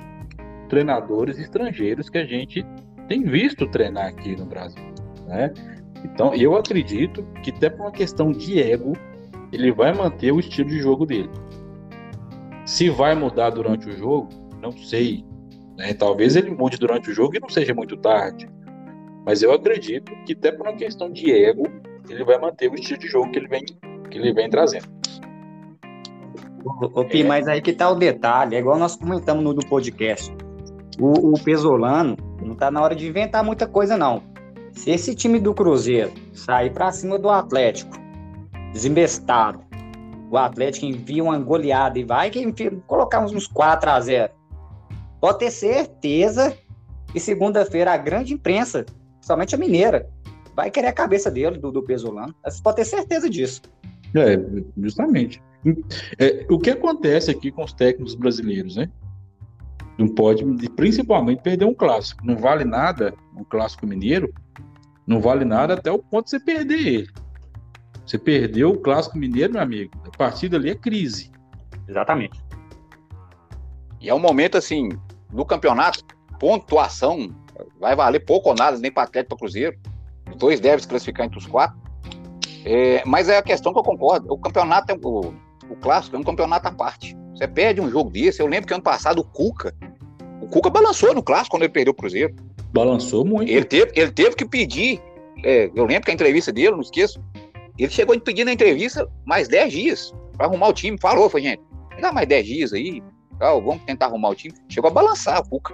treinadores 0.69 1.37
estrangeiros 1.37 2.09
que 2.09 2.17
a 2.17 2.25
gente 2.25 2.65
tem 3.07 3.23
visto 3.23 3.67
treinar 3.67 4.07
aqui 4.07 4.35
no 4.35 4.45
Brasil. 4.45 4.83
Né? 5.27 5.51
Então, 6.05 6.33
eu 6.33 6.55
acredito 6.55 7.23
que 7.43 7.49
até 7.49 7.69
por 7.69 7.81
uma 7.81 7.91
questão 7.91 8.31
de 8.31 8.61
ego, 8.61 8.93
ele 9.51 9.71
vai 9.71 9.93
manter 9.93 10.31
o 10.31 10.39
estilo 10.39 10.69
de 10.69 10.79
jogo 10.79 11.05
dele. 11.05 11.29
Se 12.65 12.89
vai 12.89 13.15
mudar 13.15 13.49
durante 13.49 13.89
o 13.89 13.97
jogo, 13.97 14.29
não 14.61 14.71
sei. 14.71 15.25
Né? 15.75 15.93
Talvez 15.93 16.35
ele 16.35 16.51
mude 16.51 16.77
durante 16.77 17.09
o 17.09 17.13
jogo 17.13 17.35
e 17.35 17.39
não 17.39 17.49
seja 17.49 17.73
muito 17.73 17.97
tarde. 17.97 18.47
Mas 19.25 19.41
eu 19.41 19.51
acredito 19.51 20.11
que 20.25 20.33
até 20.33 20.51
por 20.51 20.67
uma 20.67 20.75
questão 20.75 21.11
de 21.11 21.31
ego, 21.31 21.63
ele 22.09 22.23
vai 22.23 22.39
manter 22.39 22.69
o 22.69 22.75
estilo 22.75 22.99
de 22.99 23.07
jogo 23.07 23.31
que 23.31 23.39
ele 23.39 23.47
vem, 23.47 23.65
que 24.09 24.17
ele 24.17 24.33
vem 24.33 24.49
trazendo. 24.49 24.87
Ô, 26.93 27.03
Pi, 27.05 27.21
é. 27.21 27.23
mas 27.23 27.47
aí 27.47 27.61
que 27.61 27.73
tá 27.73 27.89
o 27.89 27.95
detalhe, 27.95 28.55
é 28.55 28.59
igual 28.59 28.77
nós 28.77 28.95
comentamos 28.95 29.43
no 29.43 29.53
do 29.53 29.65
podcast. 29.67 30.31
O, 30.99 31.33
o 31.33 31.43
Pesolano 31.43 32.17
não 32.41 32.55
tá 32.55 32.69
na 32.69 32.81
hora 32.81 32.95
de 32.95 33.07
inventar 33.07 33.43
muita 33.43 33.65
coisa, 33.67 33.97
não. 33.97 34.21
Se 34.73 34.91
esse 34.91 35.15
time 35.15 35.39
do 35.39 35.53
Cruzeiro 35.53 36.11
sair 36.33 36.71
para 36.71 36.91
cima 36.91 37.17
do 37.17 37.29
Atlético, 37.29 37.97
desembestado, 38.73 39.61
o 40.29 40.37
Atlético 40.37 40.85
envia 40.85 41.23
uma 41.23 41.39
goleada 41.39 41.97
e 41.97 42.03
vai 42.03 42.29
que 42.29 42.69
colocar 42.85 43.19
uns 43.21 43.47
4 43.47 43.89
a 43.89 43.99
0 43.99 44.33
Pode 45.19 45.39
ter 45.39 45.51
certeza 45.51 46.55
que 47.11 47.19
segunda-feira 47.19 47.93
a 47.93 47.97
grande 47.97 48.33
imprensa, 48.33 48.85
somente 49.21 49.55
a 49.55 49.57
mineira, 49.57 50.07
vai 50.55 50.69
querer 50.69 50.87
a 50.87 50.93
cabeça 50.93 51.29
dele, 51.29 51.57
do, 51.57 51.71
do 51.71 51.83
Pesolano. 51.83 52.33
Você 52.45 52.61
pode 52.61 52.77
ter 52.77 52.85
certeza 52.85 53.29
disso. 53.29 53.61
É, 54.15 54.39
justamente. 54.77 55.41
É, 56.17 56.45
o 56.49 56.57
que 56.57 56.69
acontece 56.69 57.29
aqui 57.29 57.51
com 57.51 57.63
os 57.63 57.73
técnicos 57.73 58.15
brasileiros, 58.15 58.75
né? 58.75 58.89
Não 59.99 60.07
pode, 60.07 60.45
principalmente, 60.77 61.41
perder 61.41 61.65
um 61.65 61.73
clássico. 61.73 62.25
Não 62.25 62.37
vale 62.37 62.63
nada 62.63 63.13
um 63.35 63.43
clássico 63.43 63.85
mineiro, 63.85 64.33
não 65.05 65.19
vale 65.19 65.43
nada 65.43 65.73
até 65.73 65.91
o 65.91 65.99
ponto 65.99 66.23
de 66.23 66.29
você 66.31 66.39
perder 66.39 66.87
ele. 66.87 67.09
Você 68.05 68.17
perdeu 68.17 68.71
o 68.71 68.79
clássico 68.79 69.17
mineiro, 69.17 69.53
meu 69.53 69.61
amigo, 69.61 69.91
a 70.07 70.17
partida 70.17 70.55
ali 70.55 70.69
é 70.69 70.75
crise. 70.75 71.29
Exatamente. 71.85 72.41
E 73.99 74.07
é 74.07 74.13
um 74.13 74.19
momento 74.19 74.57
assim, 74.57 74.87
no 75.33 75.45
campeonato, 75.45 75.99
pontuação 76.39 77.35
vai 77.77 77.93
valer 77.93 78.21
pouco 78.21 78.49
ou 78.49 78.55
nada, 78.55 78.77
nem 78.77 78.89
para 78.89 79.03
Atlético 79.03 79.35
para 79.35 79.39
Cruzeiro. 79.39 79.77
Os 80.31 80.37
dois 80.37 80.61
devem 80.61 80.79
se 80.79 80.87
classificar 80.87 81.25
entre 81.25 81.37
os 81.37 81.45
quatro. 81.45 81.77
É, 82.63 83.03
mas 83.05 83.27
é 83.27 83.37
a 83.37 83.43
questão 83.43 83.73
que 83.73 83.79
eu 83.79 83.83
concordo. 83.83 84.31
O 84.31 84.37
campeonato, 84.37 84.93
é, 84.93 84.95
o, 84.95 85.33
o 85.69 85.75
clássico 85.81 86.15
é 86.15 86.19
um 86.19 86.23
campeonato 86.23 86.69
à 86.69 86.71
parte. 86.71 87.18
Você 87.39 87.47
perde 87.47 87.79
um 87.79 87.89
jogo 87.89 88.09
desse. 88.09 88.41
Eu 88.41 88.47
lembro 88.47 88.67
que 88.67 88.73
ano 88.73 88.83
passado 88.83 89.19
o 89.19 89.23
Cuca, 89.23 89.73
o 90.41 90.47
Cuca 90.47 90.69
balançou 90.69 91.13
no 91.13 91.23
clássico 91.23 91.51
quando 91.51 91.63
ele 91.63 91.71
perdeu 91.71 91.93
o 91.93 91.95
Cruzeiro. 91.95 92.35
Balançou 92.73 93.23
muito. 93.23 93.49
Ele 93.49 93.63
teve, 93.63 93.93
ele 93.95 94.11
teve 94.11 94.35
que 94.35 94.45
pedir. 94.45 95.01
É, 95.45 95.71
eu 95.73 95.85
lembro 95.85 96.03
que 96.03 96.11
a 96.11 96.13
entrevista 96.13 96.51
dele, 96.51 96.71
não 96.71 96.81
esqueço. 96.81 97.23
Ele 97.77 97.89
chegou 97.89 98.13
a 98.13 98.19
pedir 98.19 98.43
na 98.43 98.51
entrevista 98.51 99.07
mais 99.25 99.47
10 99.47 99.71
dias 99.71 100.13
para 100.35 100.47
arrumar 100.47 100.67
o 100.67 100.73
time. 100.73 100.97
Falou, 100.99 101.29
foi 101.29 101.41
gente, 101.41 101.61
dá 102.01 102.11
mais 102.11 102.27
10 102.27 102.45
dias 102.45 102.73
aí, 102.73 103.01
oh, 103.41 103.61
vamos 103.61 103.83
tentar 103.83 104.07
arrumar 104.07 104.31
o 104.31 104.35
time. 104.35 104.53
Chegou 104.67 104.89
a 104.89 104.93
balançar 104.93 105.39
o 105.39 105.49
Cuca. 105.49 105.73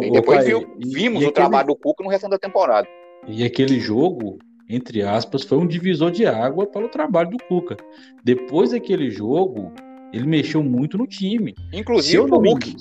e 0.00 0.12
depois 0.12 0.38
pai, 0.38 0.46
viu, 0.46 0.76
vimos 0.78 1.22
e 1.22 1.26
o 1.26 1.28
aquele... 1.28 1.32
trabalho 1.32 1.66
do 1.66 1.76
Cuca 1.76 2.04
no 2.04 2.10
restante 2.10 2.30
da 2.30 2.38
temporada. 2.38 2.86
E 3.26 3.44
aquele 3.44 3.80
jogo, 3.80 4.38
entre 4.68 5.02
aspas, 5.02 5.42
foi 5.42 5.58
um 5.58 5.66
divisor 5.66 6.12
de 6.12 6.24
água 6.24 6.68
para 6.68 6.84
o 6.84 6.88
trabalho 6.88 7.30
do 7.30 7.44
Cuca. 7.48 7.76
Depois 8.22 8.70
daquele 8.70 9.10
jogo, 9.10 9.72
ele 10.14 10.26
mexeu 10.26 10.62
muito 10.62 10.96
no 10.96 11.06
time. 11.06 11.54
Inclusive 11.72 12.18
o 12.18 12.38
Hulk. 12.38 12.76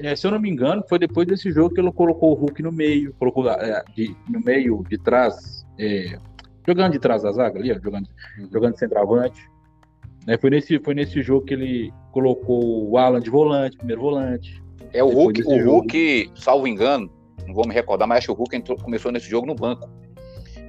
É, 0.00 0.16
se 0.16 0.26
eu 0.26 0.30
não 0.30 0.40
me 0.40 0.48
engano, 0.48 0.82
foi 0.88 0.98
depois 0.98 1.26
desse 1.26 1.50
jogo 1.52 1.74
que 1.74 1.80
ele 1.80 1.92
colocou 1.92 2.32
o 2.32 2.34
Hulk 2.34 2.62
no 2.62 2.72
meio, 2.72 3.12
colocou 3.18 3.48
é, 3.50 3.84
de, 3.94 4.16
no 4.28 4.40
meio 4.40 4.82
de 4.88 4.96
trás, 4.96 5.66
é, 5.78 6.18
jogando 6.66 6.92
de 6.92 6.98
trás 6.98 7.22
da 7.22 7.32
zaga 7.32 7.58
ali, 7.58 7.70
ó, 7.70 7.78
jogando, 7.78 8.08
uhum. 8.38 8.48
jogando 8.50 8.72
de 8.72 8.78
centroavante. 8.78 9.40
Né, 10.26 10.38
foi, 10.38 10.50
nesse, 10.50 10.78
foi 10.78 10.94
nesse 10.94 11.20
jogo 11.20 11.44
que 11.44 11.54
ele 11.54 11.92
colocou 12.10 12.88
o 12.88 12.96
Alan 12.96 13.20
de 13.20 13.28
volante, 13.28 13.76
primeiro 13.76 14.00
volante. 14.00 14.62
É 14.92 15.04
o 15.04 15.08
Hulk, 15.08 15.42
o 15.44 15.64
Hulk, 15.64 16.30
salvo 16.36 16.66
engano, 16.66 17.10
não 17.46 17.54
vou 17.54 17.66
me 17.66 17.74
recordar, 17.74 18.08
mas 18.08 18.18
acho 18.18 18.28
que 18.28 18.32
o 18.32 18.36
Hulk 18.36 18.56
entrou, 18.56 18.78
começou 18.78 19.12
nesse 19.12 19.28
jogo 19.28 19.46
no 19.46 19.54
banco. 19.54 19.88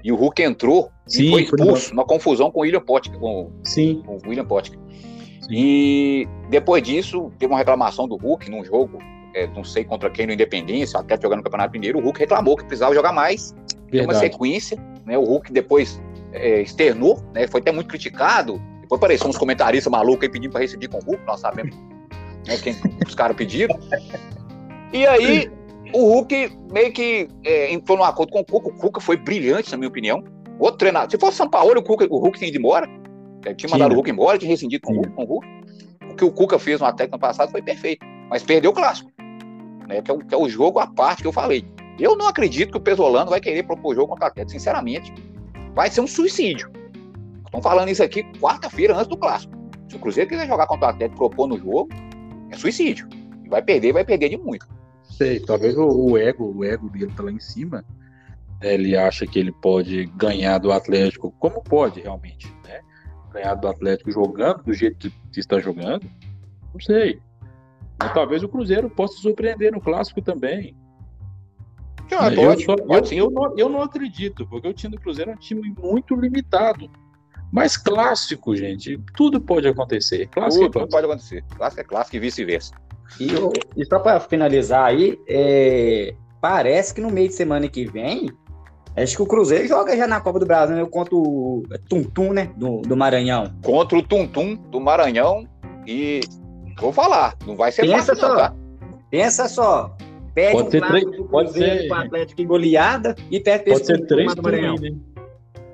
E 0.03 0.11
o 0.11 0.15
Hulk 0.15 0.41
entrou 0.41 0.89
Sim, 1.05 1.23
e 1.23 1.29
foi 1.29 1.41
expulso, 1.43 1.93
uma 1.93 2.05
confusão 2.05 2.51
com 2.51 2.59
o 2.59 2.63
William 2.63 2.81
Potker, 2.81 3.17
com, 3.17 3.51
Sim. 3.63 4.01
com 4.05 4.17
o 4.17 4.19
William 4.27 4.45
Potker. 4.45 4.79
E 5.49 6.27
depois 6.49 6.83
disso, 6.83 7.31
teve 7.39 7.51
uma 7.51 7.57
reclamação 7.57 8.07
do 8.07 8.15
Hulk 8.15 8.49
num 8.51 8.63
jogo, 8.63 8.99
é, 9.33 9.47
não 9.47 9.63
sei 9.63 9.83
contra 9.83 10.09
quem, 10.09 10.27
no 10.27 10.33
Independência, 10.33 10.99
até 10.99 11.19
jogando 11.19 11.39
no 11.39 11.43
Campeonato 11.43 11.73
Mineiro, 11.73 11.99
o 11.99 12.01
Hulk 12.01 12.19
reclamou 12.19 12.55
que 12.55 12.63
precisava 12.63 12.93
jogar 12.93 13.11
mais, 13.11 13.55
tem 13.89 14.03
uma 14.03 14.13
sequência, 14.13 14.77
né? 15.05 15.17
O 15.17 15.23
Hulk 15.23 15.51
depois 15.51 16.01
é, 16.31 16.61
externou, 16.61 17.19
né? 17.33 17.47
Foi 17.47 17.61
até 17.61 17.71
muito 17.71 17.87
criticado, 17.87 18.61
depois 18.81 18.99
apareceu 18.99 19.27
uns 19.27 19.37
comentaristas 19.37 19.91
malucos 19.91 20.23
aí 20.23 20.29
pedindo 20.29 20.51
para 20.51 20.61
receber 20.61 20.87
com 20.87 20.97
o 20.97 21.01
Hulk, 21.01 21.25
nós 21.25 21.39
sabemos 21.39 21.75
né, 22.47 22.57
quem 22.61 22.75
os 23.05 23.15
caras 23.15 23.35
pediram. 23.35 23.79
E 24.93 25.05
aí, 25.05 25.51
o 25.93 26.05
Hulk 26.13 26.57
meio 26.71 26.91
que 26.91 27.27
é, 27.43 27.71
entrou 27.71 27.97
num 27.97 28.03
acordo 28.03 28.31
com 28.31 28.39
o 28.39 28.45
Cuca. 28.45 28.69
O 28.69 28.73
Cuca 28.73 28.99
foi 28.99 29.17
brilhante, 29.17 29.71
na 29.71 29.77
minha 29.77 29.89
opinião. 29.89 30.23
Outro 30.59 30.77
treinador. 30.77 31.09
Se 31.11 31.17
fosse 31.17 31.37
São 31.37 31.49
Paulo, 31.49 31.79
o, 31.79 31.83
Cuca, 31.83 32.07
o 32.09 32.17
Hulk 32.17 32.37
tinha 32.37 32.49
ido 32.49 32.57
embora. 32.57 32.87
É, 33.45 33.53
tinha 33.53 33.69
mandado 33.69 33.89
Sim. 33.89 33.93
o 33.93 33.97
Hulk 33.97 34.11
embora, 34.11 34.37
tinha 34.37 34.49
rescindido 34.49 34.85
com 34.85 34.93
o, 34.93 34.95
Hulk, 34.97 35.11
com 35.11 35.23
o 35.23 35.25
Hulk. 35.25 35.47
O 36.11 36.15
que 36.15 36.25
o 36.25 36.31
Cuca 36.31 36.59
fez 36.59 36.79
no 36.79 36.85
Atlético 36.85 37.15
no 37.15 37.19
passado 37.19 37.51
foi 37.51 37.61
perfeito. 37.61 38.05
Mas 38.29 38.43
perdeu 38.43 38.71
o 38.71 38.73
clássico. 38.73 39.11
Né, 39.87 40.01
que, 40.01 40.11
é 40.11 40.13
o, 40.13 40.19
que 40.19 40.35
é 40.35 40.37
o 40.37 40.49
jogo 40.49 40.79
à 40.79 40.87
parte 40.87 41.21
que 41.21 41.27
eu 41.27 41.33
falei. 41.33 41.65
Eu 41.99 42.15
não 42.15 42.27
acredito 42.27 42.71
que 42.71 42.77
o 42.77 42.81
Pesolano 42.81 43.29
vai 43.29 43.41
querer 43.41 43.63
propor 43.63 43.95
jogo 43.95 44.09
contra 44.09 44.25
o 44.25 44.27
Atlético. 44.27 44.51
Sinceramente, 44.51 45.13
vai 45.73 45.89
ser 45.89 46.01
um 46.01 46.07
suicídio. 46.07 46.71
Estão 47.45 47.61
falando 47.61 47.89
isso 47.89 48.03
aqui 48.03 48.23
quarta-feira 48.39 48.95
antes 48.95 49.07
do 49.07 49.17
clássico. 49.17 49.53
Se 49.89 49.95
o 49.95 49.99
Cruzeiro 49.99 50.29
quiser 50.29 50.47
jogar 50.47 50.67
contra 50.67 50.87
o 50.87 50.89
Atlético 50.91 51.17
propor 51.17 51.47
no 51.47 51.57
jogo, 51.57 51.89
é 52.51 52.55
suicídio. 52.55 53.07
E 53.43 53.49
vai 53.49 53.61
perder, 53.61 53.91
vai 53.91 54.05
perder 54.05 54.29
de 54.29 54.37
muito. 54.37 54.67
Sei, 55.03 55.39
talvez 55.39 55.75
o, 55.75 55.87
o 55.87 56.17
ego, 56.17 56.53
o 56.55 56.63
ego 56.63 56.89
dele 56.89 57.11
tá 57.15 57.23
lá 57.23 57.31
em 57.31 57.39
cima. 57.39 57.83
Ele 58.61 58.95
acha 58.95 59.25
que 59.25 59.39
ele 59.39 59.51
pode 59.51 60.05
ganhar 60.15 60.59
do 60.59 60.71
Atlético, 60.71 61.33
como 61.39 61.63
pode 61.63 62.01
realmente? 62.01 62.53
Ganhar 63.31 63.55
do 63.55 63.67
Atlético 63.67 64.11
jogando 64.11 64.63
do 64.63 64.73
jeito 64.73 65.11
que 65.31 65.39
está 65.39 65.59
jogando. 65.59 66.09
Não 66.73 66.79
sei. 66.79 67.19
Mas 67.99 68.13
talvez 68.13 68.43
o 68.43 68.49
Cruzeiro 68.49 68.89
possa 68.89 69.17
surpreender 69.19 69.71
no 69.71 69.81
clássico 69.81 70.21
também. 70.21 70.75
Ah, 72.11 72.33
eu, 72.33 72.59
só, 72.59 72.73
eu, 72.73 73.05
eu, 73.11 73.29
não, 73.29 73.57
eu 73.57 73.69
não 73.69 73.81
acredito, 73.83 74.47
porque 74.47 74.67
o 74.67 74.73
time 74.73 74.95
do 74.95 75.01
Cruzeiro 75.01 75.31
é 75.31 75.33
um 75.35 75.37
time 75.37 75.73
muito 75.77 76.15
limitado. 76.15 76.89
Mas 77.51 77.77
clássico, 77.77 78.55
gente, 78.55 78.99
tudo 79.15 79.41
pode 79.41 79.67
acontecer. 79.67 80.27
Clássico 80.27 80.65
tudo, 80.65 80.77
é 80.77 80.81
tudo 80.81 80.91
pode 80.91 81.05
acontecer. 81.05 81.43
Clássico 81.55 81.81
é 81.81 81.83
clássico 81.83 82.15
e 82.15 82.19
vice-versa. 82.19 82.73
E, 83.19 83.27
e, 83.75 83.85
só 83.85 83.99
para 83.99 84.19
finalizar 84.19 84.85
aí, 84.85 85.19
é, 85.27 86.13
parece 86.39 86.93
que 86.93 87.01
no 87.01 87.09
meio 87.09 87.27
de 87.27 87.33
semana 87.33 87.67
que 87.67 87.85
vem, 87.85 88.29
acho 89.03 89.15
que 89.15 89.21
o 89.21 89.25
Cruzeiro 89.25 89.67
joga 89.67 89.95
já 89.95 90.07
na 90.07 90.19
Copa 90.19 90.39
do 90.39 90.45
Brasil 90.45 90.75
né, 90.75 90.85
contra 90.89 91.15
o 91.15 91.63
Tuntum, 91.87 92.33
né? 92.33 92.51
Do, 92.55 92.81
do 92.81 92.97
Maranhão. 92.97 93.53
Contra 93.63 93.97
o 93.97 94.03
Tuntum 94.03 94.55
do 94.55 94.79
Maranhão. 94.79 95.47
E 95.85 96.21
vou 96.79 96.91
falar, 96.91 97.35
não 97.45 97.55
vai 97.55 97.71
ser 97.71 97.83
Pensa 97.83 97.97
fácil, 97.97 98.15
só, 98.17 98.29
não, 98.29 98.35
tá? 98.35 98.55
Pensa 99.09 99.47
só. 99.47 99.97
Pede 100.33 100.53
pode 100.53 100.67
um 100.67 100.71
ser 100.71 100.87
três, 100.87 101.05
pode 101.29 101.53
ser 101.53 101.87
com 101.87 101.93
o 101.93 101.97
Atlético 101.97 102.41
em 102.41 102.47
goleada 102.47 103.15
e 103.31 103.39
pede 103.39 103.65
pode 103.65 103.85
ser 103.85 104.05
três 104.05 104.35
do 104.35 104.43
Maranhão. 104.43 104.75
Né? 104.75 104.95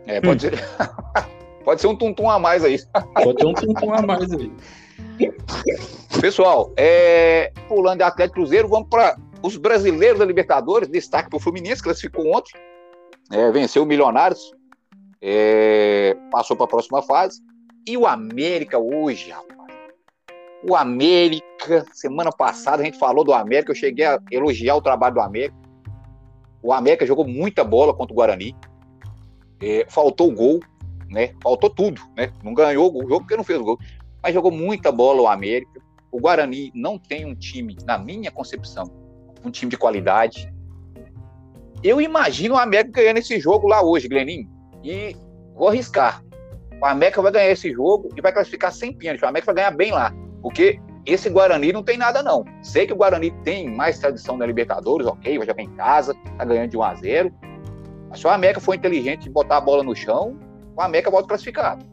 É, 0.08 0.22
pode 0.22 0.41
ser. 0.41 0.53
pode 1.63 1.82
ser 1.82 1.88
um 1.88 1.96
tuntum 1.96 2.29
a 2.29 2.39
mais 2.39 2.63
aí. 2.63 2.79
Pode 3.13 3.36
ter 3.36 3.46
um 3.46 3.53
tuntum 3.53 3.94
a 3.94 4.01
mais 4.01 4.32
aí. 4.32 4.51
Pessoal, 6.22 6.74
é, 6.77 7.51
pulando 7.67 7.98
de 7.98 8.03
Atlético 8.03 8.36
Cruzeiro, 8.36 8.67
vamos 8.67 8.88
para 8.89 9.17
os 9.41 9.58
brasileiros 9.58 10.20
da 10.20 10.25
Libertadores. 10.25 10.89
Destaque 10.89 11.29
para 11.29 11.38
o 11.38 11.39
Fluminense, 11.39 11.84
classificou 11.84 12.36
ontem, 12.36 12.53
é, 13.32 13.51
venceu 13.51 13.84
o 13.84 13.86
Milionários, 13.86 14.51
é, 15.22 16.15
passou 16.32 16.55
para 16.55 16.65
a 16.65 16.70
próxima 16.70 17.01
fase. 17.01 17.41
E 17.88 17.98
o 17.98 18.08
América 18.08 18.79
hoje, 18.79 19.29
rapaz. 19.29 19.55
O 20.67 20.75
América, 20.75 21.86
semana 21.94 22.32
passada 22.32 22.82
a 22.82 22.86
gente 22.86 22.98
falou 22.98 23.24
do 23.24 23.34
América, 23.34 23.72
eu 23.72 23.75
cheguei 23.75 24.05
a 24.05 24.20
elogiar 24.32 24.75
o 24.75 24.82
trabalho 24.82 25.15
do 25.15 25.22
América. 25.22 25.55
O 26.63 26.74
América 26.74 27.05
jogou 27.05 27.27
muita 27.27 27.63
bola 27.63 27.94
contra 27.94 28.13
o 28.13 28.15
Guarani. 28.15 28.55
É, 29.62 29.86
faltou 29.88 30.29
o 30.29 30.34
gol, 30.34 30.60
né? 31.08 31.36
Faltou 31.44 31.70
tudo, 31.70 32.01
né? 32.17 32.34
Não 32.44 32.53
ganhou 32.53 32.91
o 32.91 33.01
jogo 33.08 33.20
porque 33.20 33.38
não 33.38 33.44
fez 33.44 33.60
o 33.60 33.63
gol 33.63 33.79
mas 34.25 34.34
jogou 34.34 34.51
muita 34.51 34.91
bola 34.91 35.22
o 35.22 35.27
América. 35.27 35.79
O 36.12 36.20
Guarani 36.20 36.72
não 36.74 36.98
tem 36.98 37.27
um 37.27 37.36
time, 37.36 37.77
na 37.86 37.96
minha 37.96 38.32
concepção, 38.32 38.89
um 39.46 39.51
time 39.51 39.70
de 39.70 39.77
qualidade. 39.77 40.51
Eu 41.85 42.01
imagino 42.01 42.55
o 42.55 42.57
América 42.57 42.99
ganhando 42.99 43.17
esse 43.17 43.39
jogo 43.39 43.67
lá 43.67 43.83
hoje, 43.83 44.07
Gleninho. 44.07 44.49
E 44.83 45.15
vou 45.53 45.67
arriscar. 45.67 46.23
O 46.81 46.85
América 46.85 47.21
vai 47.21 47.31
ganhar 47.31 47.51
esse 47.51 47.71
jogo 47.71 48.09
e 48.17 48.21
vai 48.21 48.33
classificar 48.33 48.73
sem 48.73 48.91
pênalti. 48.91 49.21
O 49.21 49.27
América 49.27 49.53
vai 49.53 49.63
ganhar 49.63 49.69
bem 49.69 49.91
lá. 49.91 50.11
Porque 50.41 50.79
esse 51.05 51.29
Guarani 51.29 51.71
não 51.71 51.83
tem 51.83 51.95
nada, 51.95 52.23
não. 52.23 52.43
Sei 52.63 52.87
que 52.87 52.93
o 52.93 52.95
Guarani 52.95 53.29
tem 53.43 53.69
mais 53.69 53.99
tradição 53.99 54.35
da 54.35 54.47
Libertadores, 54.47 55.05
ok, 55.05 55.37
vai 55.37 55.45
jogar 55.45 55.61
em 55.61 55.69
casa, 55.75 56.15
tá 56.39 56.43
ganhando 56.43 56.71
de 56.71 56.77
1 56.77 56.81
a 56.81 56.95
0 56.95 57.33
Mas 58.09 58.19
se 58.19 58.25
o 58.25 58.31
América 58.31 58.59
for 58.59 58.73
inteligente 58.73 59.27
e 59.27 59.29
botar 59.29 59.57
a 59.57 59.61
bola 59.61 59.83
no 59.83 59.95
chão, 59.95 60.39
o 60.75 60.81
América 60.81 61.11
volta 61.11 61.27
classificado. 61.27 61.85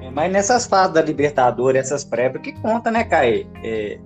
É, 0.00 0.10
mas 0.12 0.30
nessas 0.30 0.64
fases 0.64 0.94
da 0.94 1.02
Libertadores, 1.02 1.80
essas 1.80 2.04
prévias, 2.04 2.40
que 2.40 2.52
conta, 2.60 2.88
né, 2.88 3.02
Caê? 3.02 3.48
É, 3.64 3.98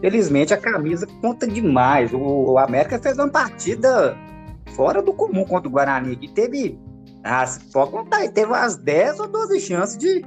felizmente 0.00 0.54
a 0.54 0.56
camisa 0.56 1.08
conta 1.20 1.44
demais. 1.44 2.12
O, 2.12 2.52
o, 2.52 2.58
América 2.58 3.00
fez 3.00 3.18
uma 3.18 3.28
partida 3.28 4.16
fora 4.78 5.02
do 5.02 5.12
comum 5.12 5.44
contra 5.44 5.68
o 5.68 5.72
Guarani, 5.72 6.16
e 6.22 6.28
teve, 6.28 6.78
ah, 7.24 7.44
pode 7.72 7.90
contar, 7.90 8.28
teve 8.28 8.46
umas 8.46 8.76
10 8.76 9.18
ou 9.18 9.26
12 9.26 9.58
chances 9.58 9.98
de, 9.98 10.24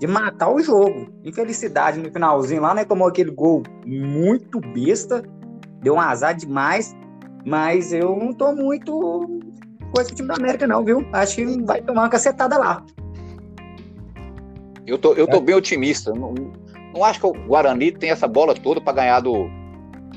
de 0.00 0.06
matar 0.08 0.52
o 0.52 0.60
jogo. 0.60 1.06
Infelicidade 1.22 2.00
no 2.00 2.10
finalzinho 2.10 2.62
lá, 2.62 2.74
né? 2.74 2.84
Tomou 2.84 3.06
aquele 3.06 3.30
gol 3.30 3.62
muito 3.86 4.58
besta, 4.58 5.22
deu 5.80 5.94
um 5.94 6.00
azar 6.00 6.34
demais, 6.34 6.96
mas 7.46 7.92
eu 7.92 8.16
não 8.16 8.32
tô 8.32 8.52
muito 8.52 9.40
coisa 9.94 10.08
com 10.08 10.14
o 10.14 10.16
time 10.16 10.28
da 10.28 10.34
América, 10.34 10.66
não, 10.66 10.84
viu? 10.84 11.06
Acho 11.12 11.36
que 11.36 11.62
vai 11.62 11.80
tomar 11.80 12.02
uma 12.02 12.08
cacetada 12.08 12.58
lá. 12.58 12.84
Eu 14.84 14.98
tô, 14.98 15.12
eu 15.12 15.28
tô 15.28 15.36
é. 15.36 15.40
bem 15.40 15.54
otimista. 15.54 16.12
Não, 16.12 16.34
não 16.92 17.04
acho 17.04 17.20
que 17.20 17.26
o 17.26 17.32
Guarani 17.46 17.92
tem 17.92 18.10
essa 18.10 18.26
bola 18.26 18.52
toda 18.52 18.80
para 18.80 18.94
ganhar 18.94 19.20
do, 19.20 19.48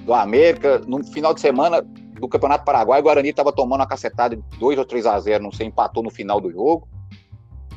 do 0.04 0.12
América. 0.12 0.82
No 0.88 1.04
final 1.04 1.36
de 1.36 1.42
semana 1.42 1.86
do 2.20 2.28
Campeonato 2.28 2.66
Paraguai, 2.66 3.00
o 3.00 3.04
Guarani 3.04 3.30
estava 3.30 3.52
tomando 3.52 3.82
uma 3.82 3.88
cacetada 3.88 4.36
de 4.36 4.44
2 4.58 4.80
ou 4.80 4.86
3 4.86 5.06
a 5.06 5.20
0 5.20 5.44
não 5.44 5.52
sei, 5.52 5.68
empatou 5.68 6.04
no 6.04 6.10
final 6.10 6.40
do 6.40 6.52
jogo. 6.52 6.88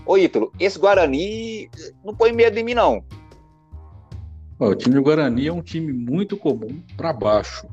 Ô 0.07 0.17
Ítalo, 0.17 0.53
esse 0.59 0.79
Guarani 0.79 1.69
não 2.05 2.15
põe 2.15 2.33
medo 2.33 2.59
em 2.59 2.65
mim, 2.65 2.75
não. 2.75 3.05
O 4.59 4.75
time 4.75 4.95
do 4.95 5.03
Guarani 5.03 5.47
é 5.47 5.53
um 5.53 5.63
time 5.63 5.93
muito 5.93 6.37
comum 6.37 6.83
para 6.97 7.13
baixo. 7.13 7.69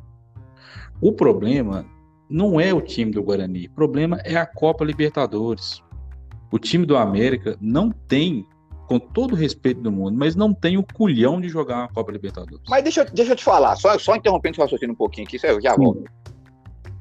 O 1.02 1.12
problema 1.12 1.86
não 2.30 2.60
é 2.60 2.74
o 2.74 2.82
time 2.82 3.12
do 3.12 3.24
Guarani, 3.24 3.68
o 3.68 3.72
problema 3.72 4.20
é 4.24 4.36
a 4.36 4.46
Copa 4.46 4.84
Libertadores. 4.84 5.82
O 6.52 6.60
time 6.60 6.86
do 6.86 6.96
América 6.96 7.58
não 7.60 7.90
tem 7.90 8.46
com 8.88 9.00
todo 9.00 9.32
o 9.32 9.36
respeito 9.36 9.82
do 9.82 9.92
mundo, 9.92 10.16
mas 10.18 10.36
não 10.36 10.54
tem 10.54 10.78
o 10.78 10.84
culhão 10.84 11.42
de 11.42 11.50
jogar 11.50 11.80
uma 11.80 11.88
Copa 11.88 12.12
Libertadores. 12.12 12.64
Mas 12.70 12.84
deixa, 12.84 13.04
deixa 13.06 13.32
eu 13.32 13.36
te 13.36 13.44
falar, 13.44 13.76
só, 13.76 13.98
só 13.98 14.16
interrompendo 14.16 14.60
o 14.60 14.62
raciocínio 14.62 14.94
um 14.94 14.98
pouquinho 14.98 15.28
aqui, 15.28 15.38
já 15.40 15.76
volto. 15.76 16.04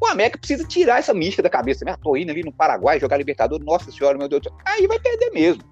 O 0.01 0.07
América 0.07 0.39
precisa 0.39 0.65
tirar 0.65 0.99
essa 0.99 1.15
mística 1.15 1.43
da 1.43 1.51
cabeça, 1.51 1.85
né? 1.85 1.97
Tô 2.03 2.17
indo 2.17 2.31
ali 2.31 2.43
no 2.43 2.53
Paraguai 2.53 3.01
jogar 3.01 3.17
Libertadores, 3.17 3.65
nossa 3.65 3.91
senhora, 3.91 4.19
meu 4.19 4.29
Deus 4.29 4.43
do 4.43 4.49
céu. 4.49 4.59
Aí 4.65 4.87
vai 4.87 4.99
perder 4.99 5.31
mesmo. 5.31 5.63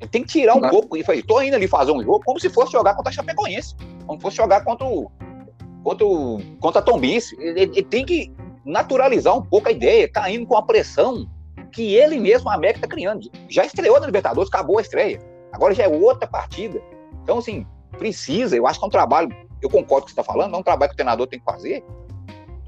Ele 0.00 0.08
tem 0.08 0.22
que 0.22 0.28
tirar 0.28 0.54
um 0.54 0.68
pouco 0.68 0.96
e 0.96 1.02
fazer. 1.02 1.22
Tô 1.22 1.40
indo 1.42 1.56
ali 1.56 1.66
fazer 1.66 1.90
um 1.90 2.02
jogo 2.02 2.22
como 2.24 2.38
se 2.38 2.48
fosse 2.48 2.72
jogar 2.72 2.94
contra 2.94 3.10
a 3.10 3.12
Chapecoense, 3.12 3.74
como 4.06 4.18
se 4.18 4.22
fosse 4.22 4.36
jogar 4.36 4.64
contra 4.64 4.86
o. 4.86 5.10
contra, 5.82 6.06
o, 6.06 6.40
contra 6.60 6.80
a 6.80 6.84
Tombense. 6.84 7.36
Ele, 7.40 7.62
ele 7.62 7.82
tem 7.82 8.04
que 8.04 8.32
naturalizar 8.64 9.36
um 9.36 9.42
pouco 9.42 9.68
a 9.68 9.72
ideia, 9.72 10.10
tá 10.10 10.30
indo 10.30 10.46
com 10.46 10.56
a 10.56 10.62
pressão 10.62 11.28
que 11.72 11.94
ele 11.94 12.18
mesmo, 12.18 12.48
a 12.48 12.54
América, 12.54 12.80
tá 12.80 12.88
criando. 12.88 13.28
Já 13.48 13.64
estreou 13.64 13.98
na 14.00 14.06
Libertadores, 14.06 14.48
acabou 14.48 14.78
a 14.78 14.82
estreia. 14.82 15.20
Agora 15.52 15.74
já 15.74 15.84
é 15.84 15.88
outra 15.88 16.26
partida. 16.28 16.80
Então, 17.22 17.38
assim, 17.38 17.66
precisa, 17.98 18.56
eu 18.56 18.66
acho 18.66 18.78
que 18.78 18.84
é 18.84 18.88
um 18.88 18.90
trabalho, 18.90 19.28
eu 19.60 19.68
concordo 19.68 19.86
com 19.88 19.96
o 19.96 20.00
que 20.06 20.10
você 20.10 20.20
está 20.20 20.22
falando, 20.22 20.54
é 20.54 20.58
um 20.58 20.62
trabalho 20.62 20.90
que 20.90 20.94
o 20.94 20.96
treinador 20.96 21.26
tem 21.26 21.38
que 21.38 21.44
fazer, 21.44 21.84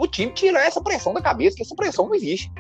o 0.01 0.07
time 0.07 0.33
tirar 0.33 0.65
essa 0.65 0.81
pressão 0.81 1.13
da 1.13 1.21
cabeça, 1.21 1.57
que 1.57 1.63
essa 1.63 1.77
pressão 1.77 2.07
não 2.07 2.15
existe. 2.15 2.51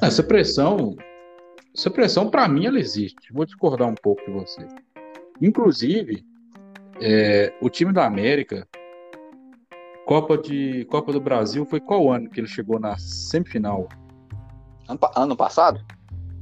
Essa 0.00 0.22
pressão, 0.22 0.94
essa 1.76 1.90
pressão, 1.90 2.30
para 2.30 2.46
mim, 2.46 2.66
ela 2.66 2.78
existe. 2.78 3.32
Vou 3.32 3.44
discordar 3.44 3.88
um 3.88 3.94
pouco 3.96 4.24
de 4.24 4.30
você. 4.30 4.64
Inclusive, 5.40 6.24
é, 7.00 7.52
o 7.60 7.68
time 7.68 7.92
da 7.92 8.06
América, 8.06 8.66
Copa, 10.06 10.38
de, 10.38 10.84
Copa 10.84 11.12
do 11.12 11.20
Brasil, 11.20 11.66
foi 11.66 11.80
qual 11.80 12.12
ano 12.12 12.30
que 12.30 12.38
ele 12.38 12.46
chegou 12.46 12.78
na 12.78 12.96
semifinal? 12.96 13.88
Ano, 14.88 15.00
ano 15.16 15.36
passado? 15.36 15.84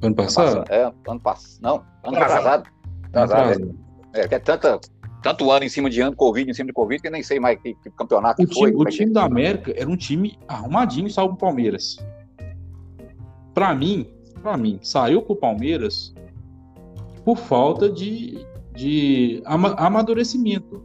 Ano 0.03 0.15
passado? 0.15 0.65
É, 0.71 0.93
ano 1.09 1.21
passado. 1.21 1.63
Não, 1.63 1.87
ano 2.05 2.19
passado. 2.19 2.71
Atrasado. 3.05 3.79
É, 4.13 4.21
é, 4.21 4.25
é 4.35 4.39
tanta, 4.39 4.79
tanto 5.23 5.51
ano 5.51 5.65
em 5.65 5.69
cima 5.69 5.91
de 5.91 6.01
ano, 6.01 6.17
Covid 6.17 6.51
em 6.51 6.55
cima 6.55 6.69
de 6.69 6.73
Covid, 6.73 7.01
que 7.01 7.09
eu 7.09 7.13
nem 7.13 7.23
sei 7.23 7.39
mais 7.39 7.61
que, 7.61 7.75
que 7.75 7.91
campeonato 7.91 8.43
o 8.43 8.47
que 8.47 8.53
time, 8.53 8.73
foi. 8.73 8.75
O 8.75 8.89
é 8.89 8.91
time 8.91 9.13
da 9.13 9.25
América 9.25 9.73
era 9.77 9.89
um 9.89 9.97
time 9.97 10.39
arrumadinho, 10.49 11.11
salvo 11.11 11.35
o 11.35 11.37
Palmeiras. 11.37 11.99
Para 13.55 13.75
mim, 13.75 14.07
para 14.43 14.57
mim, 14.57 14.79
saiu 14.83 15.23
pro 15.23 15.37
Palmeiras 15.37 16.15
por 17.25 17.37
falta 17.37 17.91
de, 17.91 18.47
de 18.75 19.43
amadurecimento. 19.77 20.83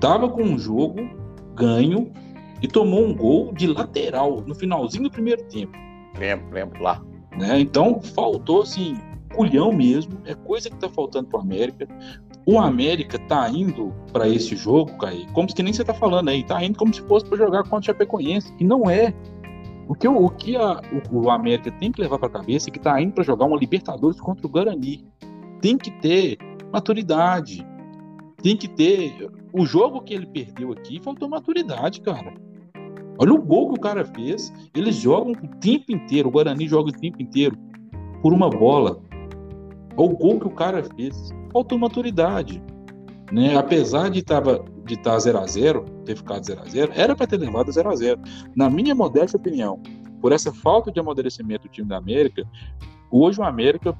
Tava 0.00 0.28
com 0.28 0.42
um 0.42 0.58
jogo 0.58 1.08
ganho 1.54 2.12
e 2.60 2.68
tomou 2.68 3.04
um 3.04 3.14
gol 3.14 3.52
de 3.52 3.66
lateral 3.66 4.42
no 4.42 4.54
finalzinho 4.54 5.04
do 5.04 5.10
primeiro 5.10 5.42
tempo. 5.44 5.72
Lembro, 6.18 6.50
lembro 6.52 6.82
lá. 6.82 7.02
Né? 7.38 7.60
Então, 7.60 8.00
faltou, 8.00 8.62
assim, 8.62 8.96
culhão 9.36 9.70
mesmo, 9.70 10.18
é 10.24 10.34
coisa 10.34 10.70
que 10.70 10.76
tá 10.76 10.88
faltando 10.88 11.28
pro 11.28 11.38
América. 11.38 11.86
O 12.46 12.58
América 12.58 13.18
tá 13.18 13.48
indo 13.50 13.92
para 14.12 14.26
esse 14.28 14.56
jogo, 14.56 14.96
Caí, 14.98 15.26
como 15.32 15.46
que 15.46 15.62
nem 15.62 15.72
você 15.72 15.84
tá 15.84 15.92
falando 15.92 16.30
aí, 16.30 16.42
tá 16.42 16.64
indo 16.64 16.78
como 16.78 16.92
se 16.92 17.02
fosse 17.02 17.26
para 17.26 17.36
jogar 17.36 17.62
contra 17.64 17.78
o 17.78 17.82
Chapecoense, 17.84 18.52
e 18.58 18.64
não 18.64 18.88
é. 18.88 19.12
O 19.88 19.94
que, 19.94 20.08
o, 20.08 20.28
que 20.30 20.56
a, 20.56 20.80
o, 21.12 21.26
o 21.26 21.30
América 21.30 21.70
tem 21.70 21.92
que 21.92 22.00
levar 22.00 22.18
para 22.18 22.28
cabeça 22.28 22.68
é 22.68 22.72
que 22.72 22.80
tá 22.80 23.00
indo 23.00 23.12
para 23.12 23.22
jogar 23.22 23.44
uma 23.44 23.56
Libertadores 23.56 24.20
contra 24.20 24.46
o 24.46 24.50
Guarani. 24.50 25.04
Tem 25.60 25.78
que 25.78 25.90
ter 26.00 26.38
maturidade. 26.72 27.64
Tem 28.42 28.56
que 28.56 28.66
ter. 28.66 29.30
O 29.52 29.64
jogo 29.64 30.00
que 30.00 30.12
ele 30.12 30.26
perdeu 30.26 30.72
aqui 30.72 31.00
faltou 31.00 31.28
maturidade, 31.28 32.00
cara. 32.00 32.34
Olha 33.18 33.32
o 33.32 33.40
gol 33.40 33.72
que 33.72 33.78
o 33.78 33.80
cara 33.80 34.04
fez. 34.04 34.52
Eles 34.74 34.96
jogam 34.96 35.32
o 35.32 35.48
tempo 35.60 35.92
inteiro. 35.92 36.28
O 36.28 36.32
Guarani 36.32 36.66
joga 36.66 36.90
o 36.90 36.92
tempo 36.92 37.22
inteiro 37.22 37.56
por 38.22 38.32
uma 38.32 38.50
bola. 38.50 39.00
Olha 39.96 40.10
o 40.10 40.16
gol 40.16 40.40
que 40.40 40.46
o 40.46 40.50
cara 40.50 40.82
fez. 40.96 41.30
Faltou 41.52 41.78
maturidade. 41.78 42.62
Né? 43.32 43.56
Apesar 43.56 44.10
de 44.10 44.20
estar 44.20 44.42
de 44.84 44.94
estar 44.94 45.18
0 45.18 45.38
a 45.38 45.46
0 45.46 45.84
ter 46.04 46.16
ficado 46.16 46.44
0 46.44 46.60
a 46.62 46.64
0 46.64 46.92
era 46.94 47.16
para 47.16 47.26
ter 47.26 47.38
levado 47.38 47.72
0 47.72 47.90
a 47.90 47.96
0 47.96 48.20
Na 48.54 48.70
minha 48.70 48.94
modesta 48.94 49.36
opinião, 49.36 49.80
por 50.20 50.30
essa 50.30 50.52
falta 50.52 50.92
de 50.92 51.00
amadurecimento 51.00 51.66
do 51.66 51.72
time 51.72 51.88
da 51.88 51.96
América, 51.96 52.44
hoje 53.10 53.40
o 53.40 53.44
América 53.44 53.98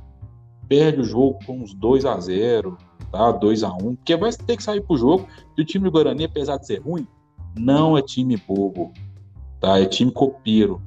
perde 0.68 1.00
o 1.00 1.04
jogo 1.04 1.40
com 1.44 1.58
uns 1.58 1.74
2 1.74 2.04
a 2.04 2.20
0 2.20 2.76
tá? 3.10 3.32
2 3.32 3.62
a 3.64 3.72
1 3.72 3.96
porque 3.96 4.16
vai 4.16 4.30
ter 4.32 4.56
que 4.56 4.62
sair 4.62 4.80
pro 4.80 4.96
jogo. 4.96 5.26
E 5.56 5.62
o 5.62 5.64
time 5.64 5.84
do 5.84 5.90
Guarani, 5.90 6.24
apesar 6.24 6.58
de 6.58 6.66
ser 6.66 6.80
ruim, 6.80 7.06
não 7.56 7.96
é 7.96 8.02
time 8.02 8.36
bobo, 8.36 8.92
tá? 9.60 9.80
É 9.80 9.86
time 9.86 10.10
copeiro. 10.10 10.80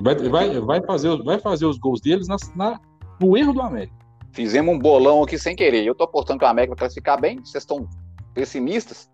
Vai, 0.00 0.14
vai, 0.28 0.60
vai, 0.60 0.82
fazer, 0.82 1.22
vai 1.22 1.38
fazer 1.38 1.66
os 1.66 1.78
gols 1.78 2.00
deles 2.00 2.28
na, 2.28 2.36
na, 2.54 2.80
no 3.20 3.36
erro 3.36 3.52
do 3.52 3.62
América. 3.62 3.94
Fizemos 4.32 4.74
um 4.74 4.78
bolão 4.78 5.22
aqui 5.22 5.38
sem 5.38 5.56
querer. 5.56 5.84
Eu 5.84 5.94
tô 5.94 6.04
apostando 6.04 6.38
que 6.38 6.44
o 6.44 6.48
América 6.48 6.74
vai 6.74 6.78
classificar 6.78 7.20
bem. 7.20 7.38
Vocês 7.38 7.62
estão 7.62 7.88
pessimistas 8.34 9.10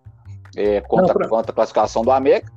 é, 0.55 0.81
contra, 0.81 1.13
não, 1.13 1.29
pra... 1.29 1.39
a 1.39 1.53
classificação 1.53 2.03
do 2.03 2.11
América. 2.11 2.51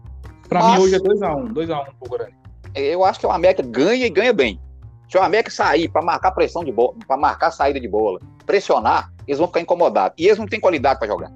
Para 0.49 0.73
mim 0.73 0.83
hoje 0.83 0.97
é 0.97 0.99
2x1, 0.99 1.53
2x1 1.53 1.85
pro 1.99 2.09
Guarani. 2.09 2.35
Eu 2.75 3.05
acho 3.05 3.21
que 3.21 3.27
o 3.27 3.31
América 3.31 3.63
ganha 3.63 4.07
e 4.07 4.11
ganha 4.11 4.33
bem. 4.33 4.61
Se 5.09 5.17
o 5.17 5.23
América 5.23 5.51
sair 5.51 5.89
para 5.89 6.03
marcar 6.03 6.33
pressão 6.33 6.65
de 6.65 6.73
bola, 6.73 6.95
para 7.07 7.17
marcar 7.17 7.51
saída 7.51 7.81
de 7.81 7.89
bola, 7.89 8.19
pressionar, 8.45 9.13
eles 9.27 9.39
vão 9.39 9.47
ficar 9.47 9.61
incomodados. 9.61 10.17
E 10.19 10.27
eles 10.27 10.39
não 10.39 10.47
têm 10.47 10.61
qualidade 10.61 10.99
para 10.99 11.09
jogar. 11.09 11.33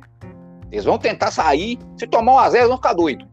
Eles 0.70 0.84
vão 0.84 0.98
tentar 0.98 1.30
sair, 1.30 1.78
se 1.96 2.06
tomar 2.06 2.32
um 2.32 2.38
a 2.38 2.50
0 2.50 2.56
eles 2.56 2.68
vão 2.68 2.76
ficar 2.76 2.92
doidos. 2.92 3.26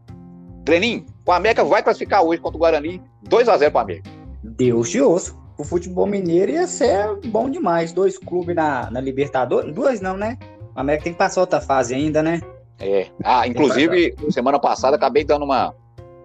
Treininho, 0.64 1.04
o 1.26 1.32
América 1.32 1.64
vai 1.64 1.82
classificar 1.82 2.22
hoje 2.22 2.40
contra 2.40 2.56
o 2.56 2.60
Guarani, 2.60 3.02
2 3.28 3.48
a 3.48 3.56
0 3.56 3.72
para 3.72 3.78
o 3.78 3.82
América. 3.82 4.10
Deus 4.42 4.90
te 4.90 5.00
ouça. 5.00 5.34
O 5.58 5.64
futebol 5.64 6.06
mineiro 6.06 6.52
ia 6.52 6.66
ser 6.66 7.16
bom 7.26 7.50
demais. 7.50 7.92
Dois 7.92 8.16
clubes 8.16 8.54
na, 8.54 8.90
na 8.90 9.00
Libertadores. 9.00 9.74
Duas 9.74 10.00
não, 10.00 10.16
né? 10.16 10.38
O 10.74 10.80
América 10.80 11.04
tem 11.04 11.12
que 11.12 11.18
passar 11.18 11.40
outra 11.40 11.60
fase 11.60 11.94
ainda, 11.94 12.22
né? 12.22 12.40
É. 12.78 13.08
Ah, 13.24 13.46
inclusive, 13.46 14.14
semana 14.30 14.60
passada 14.60 14.96
acabei 14.96 15.24
dando 15.24 15.44
uma 15.44 15.74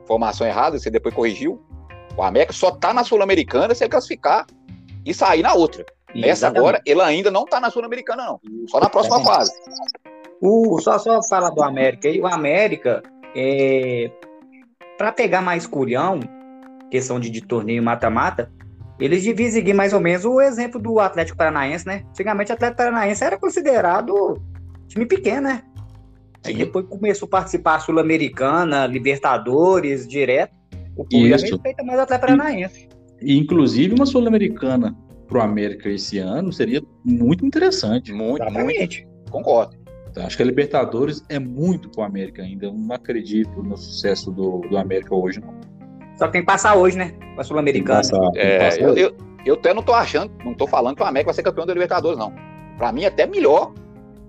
informação 0.03 0.45
errada, 0.45 0.77
você 0.77 0.91
depois 0.91 1.15
corrigiu. 1.15 1.59
O 2.15 2.21
América 2.21 2.53
só 2.53 2.69
tá 2.69 2.93
na 2.93 3.03
Sul-Americana 3.03 3.73
se 3.73 3.83
ele 3.83 3.89
classificar 3.89 4.45
e 5.03 5.13
sair 5.13 5.41
na 5.41 5.53
outra. 5.53 5.83
Essa 6.15 6.47
agora, 6.47 6.79
ele 6.85 7.01
ainda 7.01 7.31
não 7.31 7.45
tá 7.45 7.59
na 7.59 7.71
Sul-Americana, 7.71 8.23
não. 8.23 8.39
Só 8.67 8.79
na 8.79 8.87
próxima 8.87 9.19
é. 9.19 9.23
fase. 9.23 9.51
O, 10.39 10.79
só, 10.79 10.99
só 10.99 11.19
falar 11.23 11.49
do 11.49 11.63
América 11.63 12.07
aí, 12.07 12.21
o 12.21 12.27
América, 12.27 13.01
é, 13.35 14.11
para 14.97 15.11
pegar 15.11 15.41
mais 15.41 15.65
culhão, 15.65 16.19
questão 16.91 17.19
de, 17.19 17.31
de 17.31 17.41
torneio 17.41 17.81
mata-mata, 17.81 18.51
eles 19.05 19.23
deviam 19.23 19.51
seguir 19.51 19.73
mais 19.73 19.93
ou 19.93 19.99
menos 19.99 20.23
o 20.23 20.39
exemplo 20.39 20.79
do 20.81 20.99
Atlético 20.99 21.37
Paranaense, 21.37 21.85
né? 21.85 22.03
Antigamente 22.09 22.51
o 22.51 22.53
Atlético 22.53 22.77
Paranaense 22.77 23.23
era 23.23 23.37
considerado 23.37 24.41
time 24.87 25.05
pequeno, 25.05 25.47
né? 25.47 25.63
Aí 26.45 26.55
depois 26.55 26.85
começou 26.87 27.25
a 27.27 27.29
participar 27.29 27.79
Sul-Americana, 27.79 28.85
Libertadores, 28.85 30.07
direto. 30.07 30.53
O 30.95 31.05
público 31.05 31.41
respeita 31.41 31.83
mais 31.83 31.99
o 31.99 32.01
Atlético 32.03 32.27
Paranaense. 32.27 32.89
E, 33.21 33.37
inclusive 33.37 33.95
uma 33.95 34.05
Sul-Americana 34.05 34.95
pro 35.27 35.41
América 35.41 35.89
esse 35.89 36.19
ano 36.19 36.51
seria 36.51 36.81
muito 37.03 37.45
interessante. 37.45 38.11
Muito, 38.11 38.43
Exatamente. 38.43 39.05
muito. 39.05 39.31
Concordo. 39.31 39.75
Então, 40.11 40.25
acho 40.27 40.37
que 40.37 40.43
a 40.43 40.45
Libertadores 40.45 41.23
é 41.27 41.39
muito 41.39 41.89
pro 41.89 42.03
América 42.03 42.43
ainda. 42.43 42.67
Eu 42.67 42.73
não 42.73 42.93
acredito 42.93 43.63
no 43.63 43.75
sucesso 43.75 44.31
do, 44.31 44.59
do 44.59 44.77
América 44.77 45.15
hoje, 45.15 45.39
não. 45.39 45.53
Só 46.23 46.29
tem 46.29 46.39
que 46.39 46.47
passar 46.47 46.75
hoje, 46.75 46.97
né? 46.97 47.13
Com 47.35 47.41
a 47.41 47.43
Sul-Americana. 47.43 48.01
É, 48.35 48.81
eu, 48.81 48.95
eu, 48.95 49.17
eu, 49.45 49.55
até 49.55 49.73
não 49.73 49.83
tô 49.83 49.93
achando, 49.93 50.31
não 50.45 50.53
tô 50.53 50.65
falando 50.65 50.95
que 50.95 51.03
o 51.03 51.05
América 51.05 51.27
vai 51.27 51.33
ser 51.33 51.43
campeão 51.43 51.65
da 51.65 51.73
Libertadores, 51.73 52.17
não. 52.17 52.33
Para 52.77 52.93
mim, 52.93 53.03
até 53.03 53.27
melhor, 53.27 53.73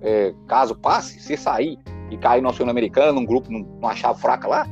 é, 0.03 0.35
caso 0.49 0.75
passe, 0.75 1.21
se 1.21 1.37
sair 1.37 1.79
e 2.11 2.17
cair 2.17 2.43
no 2.43 2.53
Sul-Americano, 2.53 3.13
num 3.13 3.25
grupo, 3.25 3.49
numa 3.49 3.95
chave 3.95 4.21
fraca 4.21 4.49
lá, 4.49 4.67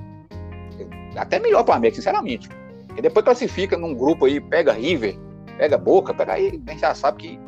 até 1.16 1.38
melhor 1.38 1.62
para 1.62 1.74
o 1.74 1.76
América, 1.76 1.94
sinceramente. 1.94 2.48
Porque 2.88 3.02
depois 3.02 3.24
classifica 3.24 3.78
num 3.78 3.94
grupo 3.94 4.26
aí, 4.26 4.40
pega 4.40 4.72
River, 4.72 5.16
pega 5.56 5.78
Boca, 5.78 6.12
pega 6.12 6.32
aí, 6.32 6.60
a 6.66 6.70
gente 6.72 6.80
já 6.80 6.92
sabe 6.92 7.18
que 7.18 7.40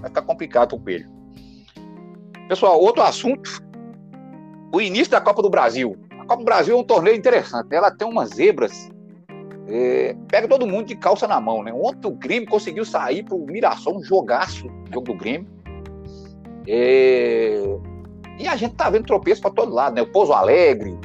vai 0.00 0.08
ficar 0.08 0.22
complicado 0.22 0.70
pro 0.70 0.78
Coelho. 0.78 1.06
Pessoal, 2.48 2.80
outro 2.80 3.02
assunto, 3.02 3.62
o 4.72 4.80
início 4.80 5.10
da 5.10 5.20
Copa 5.20 5.42
do 5.42 5.50
Brasil. 5.50 5.98
A 6.12 6.24
Copa 6.24 6.38
do 6.38 6.44
Brasil 6.44 6.74
é 6.74 6.80
um 6.80 6.84
torneio 6.84 7.14
interessante, 7.14 7.74
ela 7.74 7.90
tem 7.90 8.08
umas 8.08 8.30
zebras, 8.30 8.90
é, 9.68 10.16
pega 10.28 10.48
todo 10.48 10.66
mundo 10.66 10.86
de 10.86 10.96
calça 10.96 11.26
na 11.26 11.40
mão, 11.40 11.62
né? 11.62 11.72
Ontem 11.72 12.08
o 12.08 12.12
Grêmio 12.12 12.48
conseguiu 12.48 12.84
sair 12.84 13.24
pro 13.24 13.38
Mirassol, 13.38 13.98
um 13.98 14.02
jogaço, 14.02 14.68
jogo 14.92 15.12
do 15.12 15.14
Grêmio. 15.14 15.48
É, 16.66 17.62
e 18.38 18.48
a 18.48 18.56
gente 18.56 18.74
tá 18.74 18.90
vendo 18.90 19.06
tropeço 19.06 19.40
para 19.40 19.50
todo 19.50 19.72
lado, 19.72 19.94
né? 19.94 20.02
O 20.02 20.10
Pouso 20.10 20.32
Alegre 20.32 20.98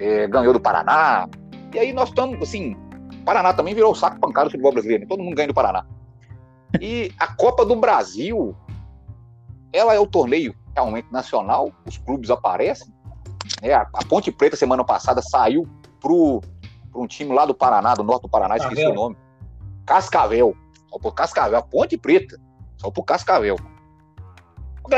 é, 0.00 0.26
ganhou 0.26 0.52
do 0.52 0.60
Paraná. 0.60 1.28
E 1.72 1.78
aí 1.78 1.92
nós 1.92 2.08
estamos, 2.08 2.40
assim, 2.42 2.76
Paraná 3.24 3.52
também 3.52 3.74
virou 3.74 3.92
o 3.92 3.94
saco 3.94 4.18
pancado 4.20 4.48
do 4.48 4.52
futebol 4.52 4.72
brasileiro, 4.72 5.02
né? 5.02 5.08
todo 5.08 5.22
mundo 5.22 5.34
ganha 5.34 5.48
do 5.48 5.54
Paraná. 5.54 5.84
E 6.80 7.12
a 7.18 7.34
Copa 7.34 7.64
do 7.64 7.76
Brasil, 7.76 8.54
ela 9.72 9.94
é 9.94 9.98
o 9.98 10.06
torneio 10.06 10.54
realmente 10.74 11.10
nacional, 11.10 11.72
os 11.86 11.96
clubes 11.98 12.30
aparecem. 12.30 12.92
Né? 13.62 13.72
A 13.72 14.04
Ponte 14.08 14.30
Preta, 14.30 14.56
semana 14.56 14.84
passada, 14.84 15.22
saiu 15.22 15.66
pro, 16.00 16.40
pro 16.94 17.02
um 17.02 17.06
time 17.06 17.34
lá 17.34 17.44
do 17.44 17.54
Paraná, 17.54 17.94
do 17.94 18.04
norte 18.04 18.22
do 18.22 18.28
Paraná, 18.28 18.56
esqueci 18.56 18.86
o 18.86 18.94
nome. 18.94 19.16
Cascavel. 19.84 20.56
Só 20.88 20.98
por 20.98 21.12
Cascavel, 21.12 21.62
Ponte 21.64 21.98
Preta. 21.98 22.40
Só 22.78 22.90
por 22.90 23.04
Cascavel. 23.04 23.56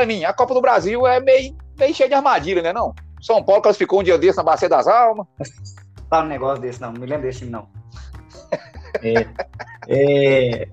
Mim, 0.05 0.23
a 0.23 0.33
Copa 0.33 0.53
do 0.53 0.61
Brasil 0.61 1.07
é 1.07 1.19
meio, 1.19 1.55
meio 1.77 1.93
cheia 1.95 2.07
de 2.07 2.15
armadilha, 2.15 2.61
né? 2.61 2.71
Não? 2.71 2.93
São 3.21 3.43
Paulo 3.43 3.61
classificou 3.61 3.99
um 3.99 4.03
dia 4.03 4.17
desse 4.17 4.37
na 4.37 4.43
Bacia 4.43 4.69
das 4.69 4.87
Almas. 4.87 5.25
Tá 6.09 6.23
um 6.23 6.27
negócio 6.27 6.61
desse, 6.61 6.79
não. 6.79 6.93
Não 6.93 7.01
me 7.01 7.05
lembro 7.05 7.27
desse 7.27 7.39
time, 7.39 7.51
não. 7.51 7.67
É. 9.03 9.27
é... 9.89 10.69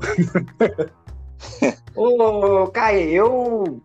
Ô, 1.94 2.66
Caio, 2.66 3.08
eu. 3.08 3.80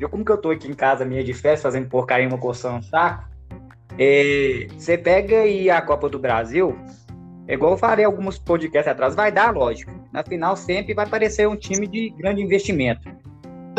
Eu, 0.00 0.08
como 0.08 0.24
que 0.24 0.32
eu 0.32 0.38
tô 0.38 0.50
aqui 0.50 0.66
em 0.66 0.74
casa 0.74 1.04
minha 1.04 1.22
de 1.22 1.32
festa, 1.32 1.68
fazendo 1.68 1.88
porcaria, 1.88 2.26
uma 2.26 2.36
coçando 2.36 2.78
no 2.78 2.82
saco. 2.82 3.29
É, 4.02 4.66
você 4.78 4.96
pega 4.96 5.44
e 5.44 5.68
a 5.68 5.82
Copa 5.82 6.08
do 6.08 6.18
Brasil, 6.18 6.74
é 7.46 7.52
igual 7.52 7.72
eu 7.72 7.76
falei 7.76 8.02
alguns 8.02 8.38
podcasts 8.38 8.90
atrás, 8.90 9.14
vai 9.14 9.30
dar 9.30 9.54
lógica. 9.54 9.92
Na 10.10 10.24
final 10.24 10.56
sempre 10.56 10.94
vai 10.94 11.04
aparecer 11.04 11.46
um 11.46 11.54
time 11.54 11.86
de 11.86 12.08
grande 12.16 12.40
investimento. 12.40 13.06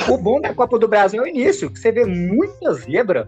O 0.08 0.20
bom 0.20 0.40
da 0.40 0.54
Copa 0.54 0.78
do 0.78 0.88
Brasil 0.88 1.24
é 1.24 1.26
o 1.26 1.28
início, 1.28 1.72
que 1.72 1.80
você 1.80 1.92
vê 1.92 2.06
muita 2.06 2.72
zebra. 2.74 3.28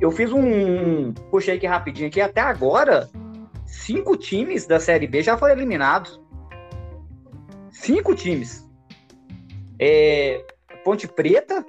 Eu 0.00 0.10
fiz 0.10 0.32
um. 0.32 1.12
Puxei 1.30 1.56
aqui 1.56 1.66
rapidinho 1.66 2.08
aqui, 2.08 2.18
até 2.18 2.40
agora, 2.40 3.10
cinco 3.66 4.16
times 4.16 4.66
da 4.66 4.80
Série 4.80 5.06
B 5.06 5.22
já 5.22 5.36
foram 5.36 5.52
eliminados. 5.52 6.18
Cinco 7.70 8.14
times. 8.14 8.66
É, 9.78 10.42
Ponte 10.82 11.06
Preta, 11.06 11.62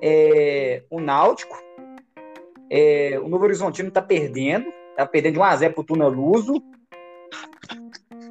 é, 0.00 0.84
o 0.88 1.00
Náutico, 1.00 1.65
é, 2.70 3.18
o 3.22 3.28
Novo 3.28 3.44
Horizontino 3.44 3.90
tá 3.90 4.02
perdendo, 4.02 4.66
tá 4.96 5.06
perdendo 5.06 5.34
de 5.34 5.40
1x0 5.40 5.72
pro 5.72 5.84
Tuna 5.84 6.06
Luso. 6.06 6.62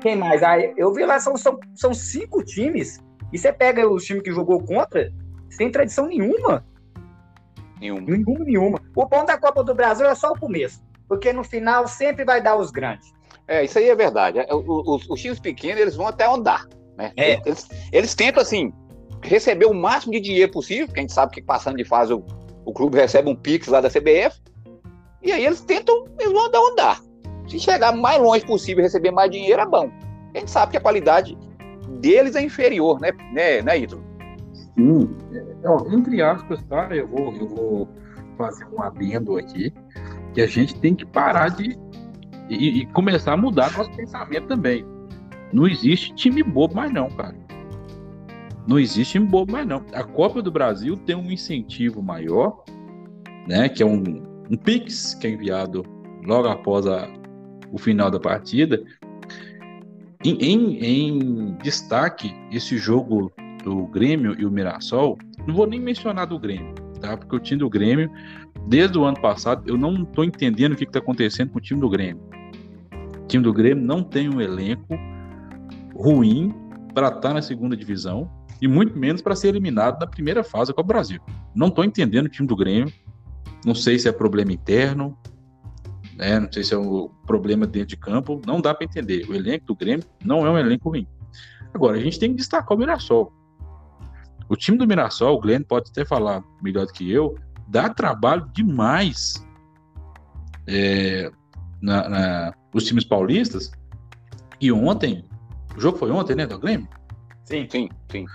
Quem 0.02 0.16
mais? 0.16 0.44
Ah, 0.44 0.60
eu 0.60 0.94
vi 0.94 1.06
lá, 1.06 1.20
são, 1.20 1.36
são, 1.38 1.60
são 1.74 1.94
cinco 1.94 2.44
times 2.44 3.00
e 3.32 3.38
você 3.38 3.52
pega 3.52 3.88
os 3.90 4.04
times 4.04 4.24
que 4.24 4.32
jogou 4.32 4.64
contra, 4.64 5.12
sem 5.50 5.72
tradição 5.72 6.08
nenhuma. 6.08 6.66
Nenhuma. 7.80 8.02
Nenhuma, 8.02 8.46
nenhuma. 8.46 8.82
O 8.96 9.06
bom 9.06 9.26
da 9.26 9.38
Copa 9.38 9.64
do 9.64 9.74
Brasil 9.74 10.06
é 10.06 10.16
só 10.16 10.32
o 10.32 10.40
começo. 10.40 10.84
Porque 11.08 11.32
no 11.32 11.44
final 11.44 11.88
sempre 11.88 12.24
vai 12.24 12.42
dar 12.42 12.56
os 12.56 12.72
grandes. 12.72 13.14
É, 13.48 13.64
isso 13.64 13.78
aí 13.78 13.90
é 13.90 13.96
verdade. 13.96 14.40
É, 14.40 14.48
os, 14.54 15.10
os 15.10 15.22
times 15.22 15.40
pequenos, 15.40 15.82
eles 15.82 15.96
vão 15.96 16.08
até 16.08 16.26
andar. 16.26 16.66
Né? 16.98 17.12
É. 17.16 17.42
Eles, 17.46 17.70
eles 17.92 18.16
tentam, 18.16 18.42
assim, 18.42 18.74
receber 19.22 19.66
o 19.66 19.74
máximo 19.74 20.14
de 20.14 20.20
dinheiro 20.20 20.52
possível, 20.52 20.88
porque 20.88 21.00
a 21.00 21.04
gente 21.04 21.14
sabe 21.14 21.34
que 21.34 21.42
passando 21.42 21.78
de 21.78 21.84
fase 21.84 22.14
o, 22.14 22.24
o 22.66 22.74
clube 22.74 22.98
recebe 22.98 23.30
um 23.30 23.36
Pix 23.36 23.68
lá 23.68 23.80
da 23.80 23.90
CBF. 23.90 24.42
E 25.22 25.32
aí 25.32 25.46
eles 25.46 25.62
tentam, 25.62 26.06
eles 26.20 26.34
vão 26.34 26.46
andar, 26.46 26.60
andar. 26.60 27.02
Se 27.48 27.60
chegar 27.60 27.96
mais 27.96 28.22
longe 28.22 28.46
possível 28.46 28.82
e 28.82 28.84
receber 28.84 29.12
mais 29.12 29.30
dinheiro, 29.32 29.62
é 29.62 29.66
bom. 29.66 29.90
A 30.34 30.40
gente 30.40 30.52
sabe 30.52 30.72
que 30.72 30.78
a 30.78 30.82
qualidade 30.82 31.38
deles 32.00 32.36
é 32.36 32.42
inferior, 32.42 33.00
né, 33.00 33.12
né, 33.32 33.62
né 33.62 33.78
Ítalo? 33.78 34.04
Sim. 34.76 35.16
É, 35.32 35.96
entre 35.96 36.22
aspas, 36.22 36.62
tá? 36.64 36.90
Eu 36.92 37.08
vou, 37.08 37.34
eu 37.36 37.48
vou 37.48 37.90
fazer 38.38 38.66
um 38.74 38.82
adendo 38.82 39.38
aqui, 39.38 39.74
que 40.34 40.42
a 40.42 40.48
gente 40.48 40.76
tem 40.80 40.96
que 40.96 41.06
parar 41.06 41.50
de. 41.50 41.78
E, 42.50 42.82
e 42.82 42.86
começar 42.88 43.34
a 43.34 43.38
mudar 43.38 43.76
nosso 43.76 43.92
pensamento 43.92 44.48
também. 44.48 44.86
Não 45.52 45.68
existe 45.68 46.14
time 46.14 46.44
bobo 46.44 46.76
mais 46.76 46.92
não, 46.92 47.10
cara. 47.10 47.36
Não 48.68 48.80
existe 48.80 49.20
bobo 49.20 49.52
mais 49.52 49.68
não. 49.68 49.86
A 49.94 50.04
Copa 50.04 50.42
do 50.42 50.52
Brasil 50.52 50.98
tem 50.98 51.16
um 51.16 51.32
incentivo 51.32 52.02
maior, 52.02 52.64
né? 53.48 53.70
Que 53.70 53.84
é 53.84 53.86
um, 53.86 54.02
um 54.50 54.58
Pix 54.58 55.14
que 55.16 55.28
é 55.28 55.32
enviado 55.32 55.84
logo 56.26 56.48
após 56.48 56.88
a, 56.88 57.08
o 57.72 57.78
final 57.78 58.10
da 58.10 58.20
partida, 58.20 58.84
em, 60.24 60.38
em, 60.40 60.84
em 60.84 61.58
destaque, 61.58 62.34
esse 62.52 62.78
jogo 62.78 63.32
do 63.64 63.86
Grêmio 63.88 64.36
e 64.40 64.46
o 64.46 64.52
Mirassol, 64.52 65.18
não 65.46 65.54
vou 65.54 65.68
nem 65.68 65.80
mencionar 65.80 66.26
do 66.26 66.40
Grêmio, 66.40 66.74
tá? 67.00 67.16
Porque 67.16 67.36
o 67.36 67.40
time 67.40 67.60
do 67.60 67.70
Grêmio, 67.70 68.10
desde 68.68 68.98
o 68.98 69.04
ano 69.04 69.22
passado, 69.22 69.64
eu 69.68 69.78
não 69.78 70.02
estou 70.02 70.24
entendendo 70.24 70.74
o 70.74 70.76
que 70.76 70.84
está 70.84 70.98
acontecendo 70.98 71.52
com 71.52 71.60
o 71.60 71.62
time 71.62 71.80
do 71.80 71.90
Grêmio. 71.90 72.24
O 73.24 73.28
time 73.28 73.44
do 73.44 73.54
Grêmio 73.54 73.84
não 73.84 74.02
tem 74.02 74.28
um 74.28 74.42
elenco 74.42 74.98
ruim, 75.96 76.54
para 76.96 77.10
estar 77.10 77.20
tá 77.20 77.34
na 77.34 77.42
segunda 77.42 77.76
divisão 77.76 78.32
e 78.62 78.68
muito 78.68 78.98
menos 78.98 79.22
para 79.22 79.36
ser 79.36 79.50
eliminado 79.50 80.00
na 80.00 80.08
primeira 80.08 80.44
fase 80.44 80.74
com 80.74 80.82
o 80.82 80.84
Brasil. 80.84 81.20
Não 81.54 81.68
estou 81.68 81.84
entendendo 81.84 82.26
o 82.26 82.30
time 82.30 82.48
do 82.48 82.56
Grêmio. 82.56 82.94
Não 83.66 83.76
sei 83.76 83.98
se 83.98 84.08
é 84.08 84.12
problema 84.12 84.54
interno, 84.54 85.18
né? 86.16 86.40
não 86.40 86.52
sei 86.52 86.64
se 86.64 86.74
é 86.74 86.78
um 86.78 87.10
problema 87.26 87.66
dentro 87.66 87.90
de 87.90 87.98
campo. 87.98 88.42
Não 88.46 88.62
dá 88.62 88.74
para 88.74 88.86
entender. 88.86 89.28
O 89.30 89.34
elenco 89.34 89.66
do 89.66 89.76
Grêmio 89.76 90.06
não 90.24 90.46
é 90.46 90.50
um 90.50 90.58
elenco 90.58 90.90
ruim. 90.90 91.08
Agora, 91.74 91.98
a 91.98 92.00
gente 92.00 92.20
tem 92.20 92.30
que 92.30 92.38
destacar 92.38 92.76
o 92.76 92.80
Mirassol. 92.80 93.34
O 94.48 94.56
time 94.56 94.78
do 94.78 94.88
Mirassol, 94.88 95.36
o 95.36 95.40
Glenn 95.40 95.64
pode 95.64 95.90
até 95.90 96.06
falar 96.06 96.44
melhor 96.62 96.86
do 96.86 96.94
que 96.94 97.12
eu, 97.12 97.36
dá 97.68 97.90
trabalho 97.90 98.50
demais 98.54 99.46
é, 100.68 101.32
na, 101.82 102.08
na, 102.08 102.54
os 102.74 102.86
times 102.86 103.04
paulistas. 103.04 103.72
E 104.62 104.72
ontem, 104.72 105.26
o 105.76 105.82
jogo 105.82 105.98
foi 105.98 106.12
ontem, 106.12 106.36
né, 106.36 106.46
do 106.46 106.60
Grêmio? 106.60 106.88
Sim, 107.46 107.68
sim, 107.70 107.90
sim. 108.12 108.26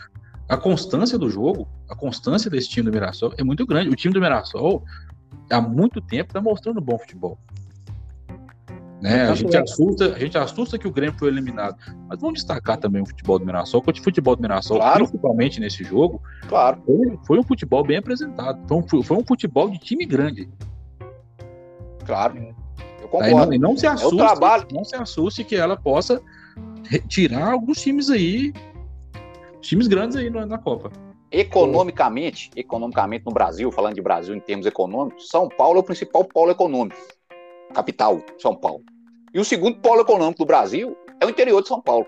A 0.49 0.57
constância 0.57 1.19
do 1.19 1.29
jogo, 1.29 1.69
a 1.89 1.95
constância 1.95 2.51
desse 2.51 2.69
time 2.69 2.91
do 2.91 2.93
Mirassol 2.93 3.35
é 3.37 3.45
muito 3.45 3.67
grande. 3.67 3.91
O 3.91 3.97
time 3.97 4.15
do 4.15 4.21
Mirassol, 4.21 4.85
há 5.51 5.61
muito 5.61 6.01
tempo, 6.01 6.31
está 6.31 6.41
mostrando 6.41 6.81
bom 6.81 6.99
futebol. 6.99 7.39
Né? 9.01 9.23
A, 9.23 9.35
gente 9.35 9.57
assusta, 9.57 10.15
a 10.15 10.19
gente 10.19 10.37
assusta 10.37 10.79
que 10.79 10.87
o 10.87 10.91
Grêmio 10.91 11.19
foi 11.19 11.29
eliminado. 11.29 11.77
Mas 12.07 12.21
vamos 12.21 12.35
destacar 12.35 12.77
também 12.77 13.01
o 13.03 13.07
futebol 13.07 13.39
do 13.39 13.47
Mirassol, 13.47 13.83
porque 13.83 14.01
o 14.01 14.05
futebol 14.05 14.37
do 14.37 14.43
Mirassol, 14.43 14.79
claro. 14.79 15.05
principalmente 15.05 15.59
nesse 15.59 15.83
jogo, 15.83 16.23
claro. 16.49 16.83
foi, 16.85 17.19
foi, 17.27 17.39
um 17.39 17.43
futebol 17.43 17.83
bem 17.83 17.97
apresentado. 17.97 18.61
Foi 18.69 18.77
um, 18.77 19.03
foi 19.03 19.17
um 19.17 19.25
futebol 19.25 19.71
de 19.71 19.79
time 19.79 20.05
grande. 20.05 20.49
Claro. 22.05 22.55
Eu 23.01 23.09
concordo. 23.09 23.55
E 23.55 23.59
não, 23.59 23.71
não, 23.71 23.77
se 23.77 23.87
assuste, 23.87 24.21
é 24.21 24.27
trabalho... 24.27 24.67
não 24.73 24.85
se 24.85 24.95
assuste 24.95 25.45
que 25.45 25.57
ela 25.57 25.77
possa 25.77 26.21
tirar 27.09 27.53
alguns 27.53 27.81
times 27.81 28.11
aí, 28.11 28.53
times 29.61 29.87
grandes 29.87 30.17
aí 30.17 30.31
na, 30.31 30.47
na 30.47 30.59
Copa. 30.59 30.91
Economicamente, 31.31 32.51
economicamente 32.57 33.25
no 33.25 33.33
Brasil, 33.33 33.71
falando 33.71 33.95
de 33.95 34.03
Brasil 34.03 34.35
em 34.35 34.41
termos 34.41 34.67
econômicos, 34.67 35.29
São 35.29 35.49
Paulo 35.49 35.79
é 35.79 35.81
o 35.81 35.85
principal 35.85 36.25
polo 36.25 36.51
econômico 36.51 36.97
capital, 37.73 38.21
São 38.39 38.55
Paulo. 38.55 38.83
E 39.33 39.39
o 39.39 39.45
segundo 39.45 39.79
polo 39.79 40.01
econômico 40.01 40.39
do 40.39 40.47
Brasil 40.47 40.97
é 41.21 41.27
o 41.27 41.31
interior 41.31 41.63
de 41.63 41.69
São 41.69 41.81
Paulo. 41.81 42.07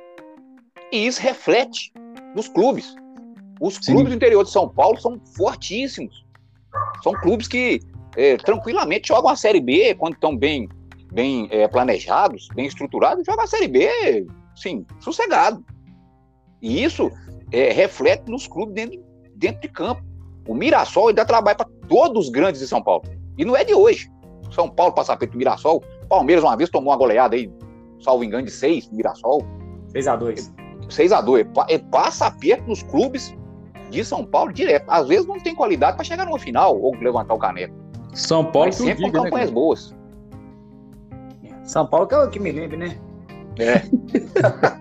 E 0.91 1.07
isso 1.07 1.21
reflete 1.21 1.93
nos 2.35 2.49
clubes. 2.49 2.97
Os 3.61 3.77
Sim. 3.77 3.93
clubes 3.93 4.11
do 4.11 4.17
interior 4.17 4.43
de 4.45 4.51
São 4.51 4.69
Paulo 4.69 5.01
são 5.01 5.21
fortíssimos. 5.37 6.27
São 7.03 7.13
clubes 7.13 7.47
que 7.47 7.81
é, 8.17 8.37
tranquilamente 8.37 9.09
jogam 9.09 9.31
a 9.31 9.37
Série 9.37 9.61
B 9.61 9.95
quando 9.95 10.15
estão 10.15 10.37
bem, 10.37 10.69
bem 11.13 11.49
é, 11.51 11.69
planejados, 11.69 12.49
bem 12.55 12.67
estruturados, 12.67 13.25
jogam 13.25 13.45
a 13.45 13.47
Série 13.47 13.69
B, 13.69 14.27
sim, 14.57 14.85
sossegado. 15.01 15.65
E 16.61 16.83
isso 16.83 17.11
é, 17.53 17.71
reflete 17.71 18.31
nos 18.31 18.47
clubes 18.47 18.75
dentro, 18.75 19.01
dentro 19.37 19.61
de 19.61 19.69
campo. 19.69 20.03
O 20.49 20.55
Mirassol 20.55 21.09
ainda 21.09 21.25
trabalha 21.25 21.57
para 21.57 21.69
todos 21.89 22.27
os 22.27 22.31
grandes 22.31 22.61
de 22.61 22.67
São 22.67 22.83
Paulo. 22.83 23.05
E 23.39 23.45
não 23.45 23.57
é 23.57 23.65
de 23.65 23.75
hoje. 23.75 24.11
São 24.51 24.69
Paulo 24.69 24.93
passa 24.93 25.17
perto 25.17 25.33
do 25.33 25.39
Mirassol. 25.39 25.83
Palmeiras 26.09 26.43
uma 26.43 26.57
vez 26.57 26.69
tomou 26.69 26.91
uma 26.91 26.97
goleada 26.97 27.37
aí, 27.37 27.51
salvo 28.01 28.25
engano, 28.25 28.45
de 28.45 28.51
6 28.51 28.91
Mirassol. 28.91 29.43
6x2. 29.95 30.53
6x2. 30.89 31.65
Ele 31.69 31.85
passa 31.91 32.31
perto 32.31 32.67
nos 32.67 32.83
clubes 32.83 33.35
de 33.91 34.05
São 34.05 34.25
Paulo 34.25 34.53
direto. 34.53 34.85
Às 34.89 35.07
vezes 35.09 35.27
não 35.27 35.39
tem 35.39 35.55
qualidade 35.55 35.97
para 35.97 36.05
chegar 36.05 36.25
numa 36.25 36.39
final 36.39 36.79
ou 36.79 36.95
levantar 36.97 37.35
o 37.35 37.39
caneco. 37.39 37.75
São 38.15 38.45
Paulo 38.45 38.69
Mas 38.69 38.77
sempre 38.77 39.05
com 39.05 39.13
campanhas 39.13 39.49
né, 39.49 39.55
boas. 39.55 39.95
São 41.65 41.87
Paulo 41.87 42.07
que 42.07 42.15
é 42.15 42.19
o 42.19 42.29
que 42.29 42.41
me 42.41 42.53
lembra, 42.53 42.77
né? 42.77 42.99
É. 43.59 43.83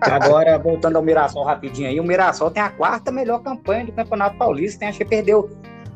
Agora, 0.00 0.58
voltando 0.58 0.96
ao 0.96 1.02
Mirassol 1.02 1.44
rapidinho 1.44 1.88
aí, 1.88 2.00
o 2.00 2.04
Mirassol 2.04 2.50
tem 2.50 2.62
a 2.62 2.70
quarta 2.70 3.10
melhor 3.10 3.42
campanha 3.42 3.84
do 3.84 3.92
Campeonato 3.92 4.36
Paulista, 4.36 4.80
tem, 4.80 4.88
acho 4.88 4.98
que 4.98 5.04
perdeu 5.04 5.50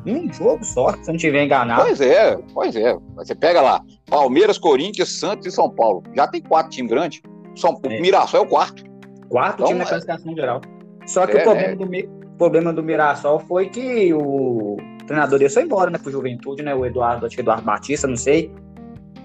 um 0.05 0.31
jogo 0.31 0.63
só, 0.63 0.93
se 0.93 1.07
não 1.07 1.15
estiver 1.15 1.43
enganado. 1.43 1.83
Pois 1.83 1.99
é, 1.99 2.37
pois 2.53 2.75
é. 2.75 2.97
Você 3.15 3.35
pega 3.35 3.61
lá, 3.61 3.81
Palmeiras, 4.05 4.57
Corinthians, 4.57 5.19
Santos 5.19 5.47
e 5.47 5.51
São 5.51 5.69
Paulo. 5.69 6.03
Já 6.15 6.27
tem 6.27 6.41
quatro 6.41 6.71
times 6.71 6.91
grandes. 6.91 7.21
São, 7.55 7.79
é. 7.83 7.87
O 7.87 8.01
Mirassol 8.01 8.41
é 8.41 8.43
o 8.43 8.47
quarto. 8.47 8.83
Quarto 9.29 9.55
então, 9.55 9.67
time 9.67 9.79
na 9.79 9.85
é- 9.85 9.87
classificação 9.87 10.35
geral. 10.35 10.61
Só 11.05 11.25
que 11.25 11.37
é, 11.37 11.41
o 11.41 11.43
problema, 11.43 11.71
é. 11.71 11.75
do, 11.75 12.37
problema 12.37 12.73
do 12.73 12.83
Mirassol 12.83 13.39
foi 13.39 13.69
que 13.69 14.13
o 14.13 14.77
treinador 15.05 15.39
dele 15.39 15.49
foi 15.49 15.63
embora, 15.63 15.89
né, 15.89 15.97
pro 15.97 16.11
Juventude, 16.11 16.63
né? 16.63 16.75
O 16.75 16.85
Eduardo, 16.85 17.25
acho 17.25 17.35
que 17.35 17.41
Eduardo 17.41 17.63
Batista, 17.63 18.07
não 18.07 18.17
sei. 18.17 18.53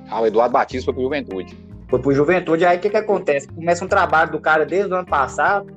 Ah, 0.09 0.21
o 0.21 0.27
Eduardo 0.27 0.53
Batista 0.53 0.87
foi 0.87 0.95
pro 0.95 1.03
Juventude. 1.03 1.57
Foi 1.93 2.01
pro 2.01 2.15
Juventude, 2.15 2.65
aí 2.65 2.79
o 2.79 2.81
que 2.81 2.89
que 2.89 2.97
acontece? 2.97 3.47
Começa 3.49 3.85
um 3.85 3.89
trabalho 3.89 4.33
do 4.33 4.41
cara 4.41 4.65
desde 4.65 4.91
o 4.91 4.97
ano 4.97 5.07
passado, 5.07 5.71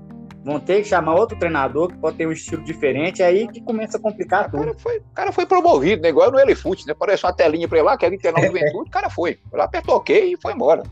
vão 0.45 0.62
ter 0.62 0.82
que 0.82 0.88
chamar 0.88 1.13
outro 1.13 1.38
treinador 1.38 1.89
que 1.89 1.97
pode 1.97 2.15
ter 2.15 2.25
um 2.25 2.32
estilo 2.32 2.63
diferente, 2.63 3.21
é 3.21 3.25
aí 3.25 3.49
que 3.49 3.60
começa 3.60 3.97
a 3.97 3.99
complicar 3.99 4.49
tudo. 4.49 4.62
O 4.62 4.63
cara 4.63 4.80
foi, 4.80 4.97
o 4.99 5.13
cara 5.13 5.32
foi 5.34 5.45
promovido, 5.45 6.01
né? 6.01 6.08
Igual 6.08 6.32
no 6.32 6.39
Elefute, 6.39 6.88
né? 6.88 6.93
Parece 6.97 7.25
uma 7.25 7.34
telinha 7.34 7.67
pra 7.67 7.80
ele 7.80 7.86
lá, 7.86 7.97
quer 7.97 8.13
internar 8.13 8.39
o 8.39 8.45
juventude, 8.47 8.88
o 8.88 8.91
cara 8.91 9.10
foi. 9.10 9.41
Ele 9.51 9.62
apertou 9.62 9.97
ok 9.97 10.32
e 10.32 10.41
foi 10.41 10.54
embora. 10.54 10.84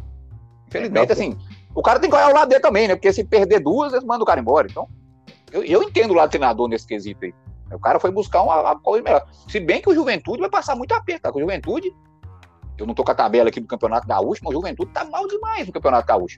Infelizmente, 0.68 1.14
assim, 1.14 1.38
o 1.74 1.82
cara 1.82 2.02
tem 2.02 2.10
que 2.10 2.16
olhar 2.18 2.30
o 2.30 2.34
lado 2.34 2.50
dele 2.50 2.62
também, 2.62 2.90
né? 2.90 2.96
Porque 2.96 3.14
se 3.14 3.24
perder 3.24 3.62
duas, 3.62 3.94
eles 3.94 4.04
mandam 4.04 4.24
o 4.24 4.28
cara 4.28 4.42
embora. 4.42 4.68
Então, 4.70 4.90
eu, 5.54 5.64
eu 5.64 5.84
entendo 5.84 6.12
o 6.12 6.16
lado 6.16 6.28
do 6.28 6.32
treinador 6.32 6.68
nesse 6.68 6.86
quesito 6.86 7.24
aí. 7.24 7.34
O 7.72 7.80
cara 7.80 7.98
foi 7.98 8.12
buscar 8.12 8.42
uma, 8.42 8.60
uma 8.60 8.78
coisa 8.78 9.02
melhor. 9.02 9.26
Se 9.48 9.62
bem 9.62 9.82
que 9.82 9.90
o 9.90 9.96
Juventude 9.96 10.42
vai 10.42 10.50
passar 10.50 10.76
muito 10.76 10.94
aperto, 10.94 11.22
tá? 11.22 11.32
Com 11.32 11.38
o 11.38 11.42
Juventude, 11.42 11.96
eu 12.78 12.86
não 12.86 12.94
tô 12.94 13.04
com 13.04 13.12
a 13.12 13.16
tabela 13.16 13.50
aqui 13.50 13.60
do 13.60 13.68
Campeonato 13.68 14.08
Gaúcho, 14.08 14.42
mas 14.44 14.54
o 14.54 14.58
Juventude 14.58 14.92
tá 14.92 15.06
mal 15.06 15.28
demais 15.28 15.68
no 15.68 15.74
Campeonato 15.74 16.08
Gaúcho. 16.08 16.38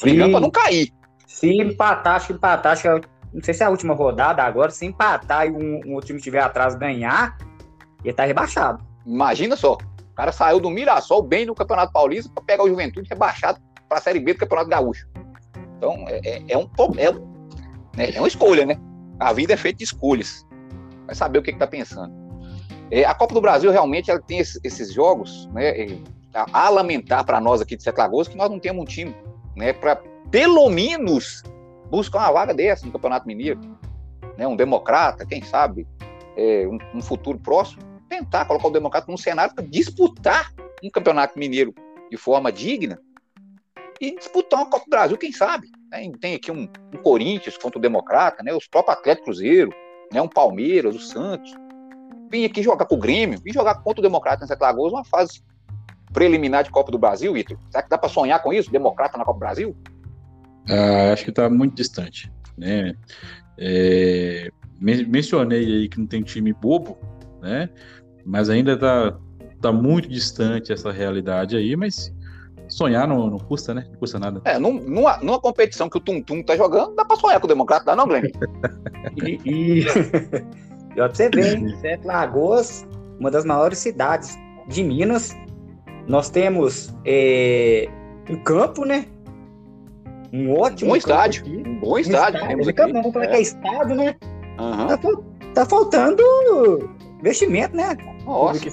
Brigando 0.00 0.32
pra 0.32 0.40
não 0.40 0.50
cair. 0.50 0.92
Se 1.26 1.48
empatar, 1.48 2.16
acho 2.16 2.28
que 2.28 2.32
empatar, 2.32 2.72
acho 2.72 2.82
que 2.82 2.88
é, 2.88 3.00
não 3.32 3.42
sei 3.42 3.54
se 3.54 3.62
é 3.62 3.66
a 3.66 3.70
última 3.70 3.94
rodada 3.94 4.42
agora, 4.42 4.70
se 4.70 4.86
empatar 4.86 5.46
e 5.46 5.50
um, 5.50 5.80
um 5.86 5.94
outro 5.94 6.08
time 6.08 6.18
estiver 6.18 6.40
atrás 6.40 6.74
ganhar, 6.74 7.36
ele 8.02 8.14
tá 8.14 8.24
rebaixado. 8.24 8.84
Imagina 9.06 9.56
só, 9.56 9.74
o 9.74 10.14
cara 10.14 10.32
saiu 10.32 10.60
do 10.60 10.70
Mirassol 10.70 11.22
bem 11.22 11.46
no 11.46 11.54
Campeonato 11.54 11.92
Paulista 11.92 12.30
para 12.34 12.44
pegar 12.44 12.64
o 12.64 12.68
Juventude 12.68 13.08
rebaixado 13.08 13.60
para 13.88 13.98
a 13.98 14.00
Série 14.00 14.20
B 14.20 14.34
do 14.34 14.40
Campeonato 14.40 14.70
Gaúcho. 14.70 15.06
Então, 15.76 16.04
é, 16.08 16.20
é, 16.24 16.44
é 16.48 16.58
um 16.58 16.68
é, 16.96 17.12
né, 17.96 18.10
é 18.14 18.18
uma 18.18 18.28
escolha, 18.28 18.66
né? 18.66 18.76
A 19.20 19.32
vida 19.32 19.54
é 19.54 19.56
feita 19.56 19.78
de 19.78 19.84
escolhas. 19.84 20.46
Vai 21.06 21.14
saber 21.14 21.38
o 21.38 21.42
que, 21.42 21.50
está 21.50 21.66
pensando. 21.66 22.12
É, 22.90 23.04
a 23.04 23.14
Copa 23.14 23.34
do 23.34 23.40
Brasil 23.40 23.70
realmente 23.70 24.10
ela 24.10 24.20
tem 24.20 24.38
esses, 24.38 24.60
esses 24.64 24.92
jogos, 24.92 25.46
né? 25.52 25.72
A, 26.34 26.66
a 26.66 26.68
lamentar 26.68 27.24
para 27.24 27.40
nós 27.40 27.60
aqui 27.60 27.76
de 27.76 27.82
Sete 27.82 27.98
Lagoas 27.98 28.28
que 28.28 28.36
nós 28.36 28.50
não 28.50 28.58
temos 28.58 28.82
um 28.82 28.86
time, 28.86 29.14
né? 29.56 29.72
Para 29.72 30.00
pelo 30.30 30.68
menos, 30.68 31.42
buscar 31.90 32.18
uma 32.18 32.32
vaga 32.32 32.54
dessa 32.54 32.86
no 32.86 32.92
Campeonato 32.92 33.26
Mineiro. 33.26 33.60
Né? 34.36 34.46
Um 34.46 34.56
democrata, 34.56 35.26
quem 35.26 35.42
sabe, 35.42 35.86
é, 36.36 36.66
um, 36.66 36.78
um, 36.98 37.02
futuro 37.02 37.38
próximo, 37.38 37.82
tentar 38.08 38.44
colocar 38.44 38.68
o 38.68 38.72
democrata 38.72 39.10
num 39.10 39.16
cenário 39.16 39.54
para 39.54 39.64
disputar 39.64 40.52
um 40.82 40.90
Campeonato 40.90 41.38
Mineiro 41.38 41.74
de 42.10 42.16
forma 42.16 42.52
digna 42.52 43.00
e 44.00 44.14
disputar 44.14 44.60
uma 44.60 44.70
Copa 44.70 44.84
do 44.84 44.90
Brasil, 44.90 45.16
quem 45.16 45.32
sabe. 45.32 45.68
Né? 45.90 46.10
Tem 46.20 46.34
aqui 46.34 46.52
um, 46.52 46.68
um, 46.94 47.02
Corinthians 47.02 47.56
contra 47.56 47.78
o 47.78 47.82
Democrata, 47.82 48.42
né? 48.42 48.54
os 48.54 48.68
próprios 48.68 48.98
Atlético 48.98 49.26
Cruzeiro, 49.26 49.72
né? 50.12 50.20
um 50.22 50.28
Palmeiras, 50.28 50.94
o 50.94 51.00
Santos. 51.00 51.52
Vim 52.30 52.44
aqui 52.44 52.62
jogar 52.62 52.84
com 52.84 52.94
o 52.94 52.98
Grêmio, 52.98 53.40
vim 53.42 53.52
jogar 53.52 53.76
contra 53.76 54.00
o 54.00 54.02
Democrata 54.02 54.44
em 54.44 54.46
Sete 54.46 54.60
Lagoas, 54.60 54.92
uma 54.92 55.04
fase 55.04 55.42
preliminar 56.12 56.64
de 56.64 56.70
Copa 56.70 56.90
do 56.90 56.98
Brasil, 56.98 57.36
Ítalo. 57.36 57.60
Será 57.70 57.82
que 57.82 57.90
dá 57.90 57.98
para 57.98 58.08
sonhar 58.08 58.42
com 58.42 58.52
isso? 58.52 58.70
Democrata 58.70 59.16
na 59.16 59.24
Copa 59.24 59.38
do 59.38 59.40
Brasil? 59.40 59.76
Ah, 60.68 61.12
acho 61.12 61.24
que 61.24 61.30
está 61.30 61.48
muito 61.48 61.74
distante. 61.74 62.30
Né? 62.56 62.94
É, 63.56 64.50
mencionei 64.80 65.64
aí 65.64 65.88
que 65.88 65.98
não 65.98 66.06
tem 66.06 66.22
time 66.22 66.52
bobo, 66.52 66.98
né? 67.40 67.68
mas 68.24 68.50
ainda 68.50 68.72
está 68.72 69.16
tá 69.60 69.72
muito 69.72 70.08
distante 70.08 70.72
essa 70.72 70.92
realidade 70.92 71.56
aí, 71.56 71.74
mas 71.76 72.14
sonhar 72.68 73.08
não, 73.08 73.28
não 73.28 73.38
custa, 73.38 73.72
né? 73.72 73.86
Não 73.90 73.98
custa 73.98 74.18
nada. 74.18 74.42
É, 74.44 74.58
num, 74.58 74.74
numa, 74.74 75.16
numa 75.18 75.40
competição 75.40 75.88
que 75.88 75.96
o 75.96 76.00
Tum 76.00 76.20
Tum 76.22 76.42
tá 76.42 76.56
jogando, 76.56 76.94
dá 76.94 77.04
para 77.04 77.16
sonhar 77.16 77.40
com 77.40 77.46
o 77.46 77.48
Democrata, 77.48 77.86
dá 77.86 77.96
não, 77.96 78.06
Glenn? 78.06 78.24
e, 79.24 79.40
e... 79.46 79.86
e 80.98 81.00
ó, 81.00 81.08
você 81.08 81.30
vê, 81.32 81.54
hein? 81.54 81.76
Sete 81.80 82.04
Lagoas, 82.04 82.84
uma 83.20 83.30
das 83.30 83.44
maiores 83.44 83.78
cidades 83.78 84.36
de 84.66 84.82
Minas. 84.82 85.32
Nós 86.08 86.28
temos 86.28 86.92
é, 87.04 87.88
um 88.28 88.36
campo, 88.42 88.84
né? 88.84 89.06
Um 90.32 90.58
ótimo. 90.58 90.90
Bom 90.90 90.96
estádio. 90.96 91.46
Um 91.46 91.78
bom 91.78 91.98
estádio. 92.00 92.40
Um 92.44 92.60
estádio. 92.60 92.94
Vamos 92.94 93.12
falar 93.12 93.24
é. 93.26 93.28
que 93.28 93.36
é 93.36 93.40
estádio, 93.40 93.94
né? 93.94 94.16
Uhum. 94.58 94.86
Tá, 94.88 94.98
tá, 95.54 95.66
faltando 95.66 96.20
investimento, 97.20 97.76
né? 97.76 97.96
Nossa. 98.26 98.58
que 98.58 98.70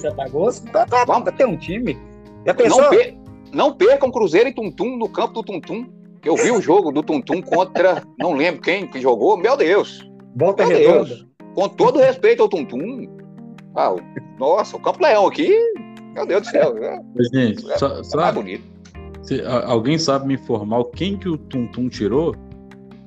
pra, 0.72 0.84
pra, 0.84 1.04
Vamos. 1.04 1.22
pra 1.22 1.32
ter 1.32 1.46
um 1.46 1.56
time. 1.56 1.96
Já 2.44 2.54
pensou? 2.54 2.82
Não, 2.82 2.90
per 2.90 3.14
não 3.52 3.72
percam 3.72 4.10
Cruzeiro 4.10 4.48
e 4.48 4.52
Tuntum 4.52 4.96
no 4.96 5.08
campo 5.08 5.34
do 5.34 5.42
Tuntum. 5.44 5.86
Eu 6.24 6.34
vi 6.34 6.50
o 6.50 6.60
jogo 6.60 6.90
do 6.90 7.04
Tuntum 7.04 7.40
contra, 7.40 8.02
não 8.18 8.32
lembro 8.32 8.60
quem 8.60 8.84
que 8.88 9.00
jogou. 9.00 9.36
Meu 9.36 9.56
Deus. 9.56 10.04
Volta 10.34 10.66
Meu 10.66 10.76
redonda. 10.76 11.04
Deus. 11.04 11.26
Com 11.56 11.70
todo 11.70 11.98
respeito 11.98 12.42
ao 12.42 12.50
Tuntum. 12.50 13.08
Ah, 13.74 13.96
nossa, 14.38 14.76
o 14.76 14.80
Campo 14.80 15.02
Leão 15.02 15.26
aqui, 15.26 15.58
meu 16.12 16.26
Deus 16.26 16.42
do 16.42 16.50
céu. 16.50 16.76
É, 16.76 17.00
Gente, 17.32 17.72
é, 17.72 17.78
só, 17.78 17.98
é 17.98 18.04
só, 18.04 18.30
bonito. 18.30 18.62
Se, 19.22 19.42
alguém 19.42 19.98
sabe 19.98 20.26
me 20.26 20.34
informar 20.34 20.84
quem 20.94 21.16
que 21.16 21.30
o 21.30 21.38
Tum 21.38 21.66
Tum 21.68 21.88
tirou? 21.88 22.36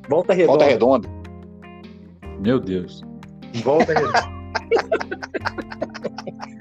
Volta 0.10 0.34
redonda. 0.34 0.58
Volta 0.58 0.66
redonda. 0.66 1.10
Meu 2.40 2.60
Deus. 2.60 3.04
Volta 3.64 3.94
redonda. 3.94 4.40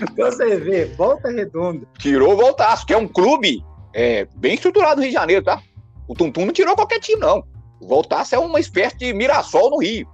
Você 0.14 0.56
vê, 0.58 0.84
volta 0.84 1.30
redonda. 1.30 1.86
Tirou 1.98 2.34
o 2.34 2.36
Voltaço, 2.36 2.84
que 2.84 2.92
é 2.92 2.98
um 2.98 3.08
clube 3.08 3.64
é, 3.94 4.28
bem 4.36 4.54
estruturado 4.54 4.96
no 4.96 5.02
Rio 5.02 5.10
de 5.10 5.14
Janeiro, 5.14 5.42
tá? 5.42 5.62
O 6.06 6.14
Tuntum 6.14 6.44
não 6.44 6.52
tirou 6.52 6.74
qualquer 6.74 7.00
time, 7.00 7.20
não. 7.20 7.42
O 7.80 7.86
Voltaço 7.86 8.34
é 8.34 8.38
uma 8.38 8.60
espécie 8.60 8.98
de 8.98 9.14
Mirassol 9.14 9.70
no 9.70 9.78
Rio. 9.78 10.06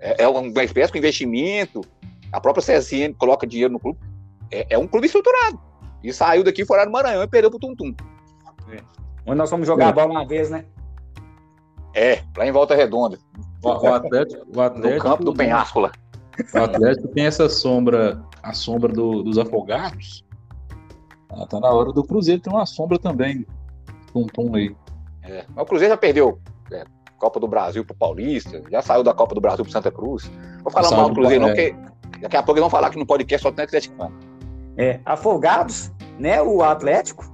É, 0.00 0.24
é 0.24 0.28
uma 0.28 0.64
espécie 0.64 0.90
com 0.90 0.98
investimento. 0.98 1.82
A 2.32 2.40
própria 2.40 2.64
CSN 2.64 3.14
coloca 3.18 3.46
dinheiro 3.46 3.72
no 3.72 3.78
clube. 3.78 3.98
É, 4.50 4.66
é 4.70 4.78
um 4.78 4.86
clube 4.86 5.06
estruturado. 5.06 5.60
E 6.02 6.12
saiu 6.12 6.42
daqui 6.42 6.64
fora 6.64 6.84
do 6.84 6.90
Maranhão 6.90 7.22
e 7.22 7.26
perdeu 7.26 7.50
pro 7.50 7.58
Tuntum. 7.58 7.94
Onde 9.26 9.36
nós 9.36 9.50
fomos 9.50 9.66
jogar 9.66 9.88
é. 9.88 9.92
bola 9.92 10.10
uma 10.10 10.26
vez, 10.26 10.50
né? 10.50 10.64
É, 11.94 12.22
lá 12.36 12.46
em 12.46 12.52
Volta 12.52 12.74
Redonda. 12.74 13.18
O, 13.62 13.68
o 13.68 13.94
Atlético, 13.94 14.46
o 14.56 14.60
Atlético, 14.60 14.94
no 14.94 15.00
campo 15.00 15.24
do 15.24 15.34
Penhasco 15.34 15.80
lá. 15.80 15.92
O 16.54 16.58
Atlético 16.58 17.08
tem 17.08 17.26
essa 17.26 17.48
sombra, 17.48 18.22
a 18.42 18.52
sombra 18.52 18.92
do, 18.92 19.22
dos 19.22 19.38
afogados. 19.38 20.24
Ah, 21.28 21.46
tá 21.46 21.60
na 21.60 21.68
hora 21.68 21.92
do 21.92 22.02
Cruzeiro 22.02 22.40
ter 22.40 22.50
uma 22.50 22.64
sombra 22.64 22.98
também. 22.98 23.46
Tum, 24.12 24.26
tum 24.26 24.54
aí. 24.54 24.74
É, 25.22 25.44
mas 25.48 25.64
o 25.64 25.66
Cruzeiro 25.66 25.92
já 25.92 25.98
perdeu 25.98 26.40
é, 26.72 26.84
Copa 27.20 27.38
do 27.38 27.46
Brasil 27.46 27.84
pro 27.84 27.94
Paulista, 27.94 28.62
já 28.70 28.80
saiu 28.80 29.04
da 29.04 29.12
Copa 29.12 29.34
do 29.34 29.40
Brasil 29.40 29.62
pro 29.62 29.70
Santa 29.70 29.90
Cruz. 29.92 30.30
Vou 30.62 30.72
falar 30.72 30.90
mal 30.90 31.10
do 31.10 31.14
Cruzeiro, 31.14 31.42
não, 31.42 31.50
porque 31.50 31.76
daqui 32.20 32.36
a 32.36 32.42
pouco 32.42 32.52
eles 32.52 32.62
vão 32.62 32.70
falar 32.70 32.88
que 32.90 32.98
no 32.98 33.06
podcast 33.06 33.42
só 33.42 33.52
tem 33.52 33.66
Atlético. 33.66 34.10
É, 34.76 34.98
afogados, 35.04 35.92
né? 36.18 36.40
O 36.40 36.62
Atlético. 36.62 37.30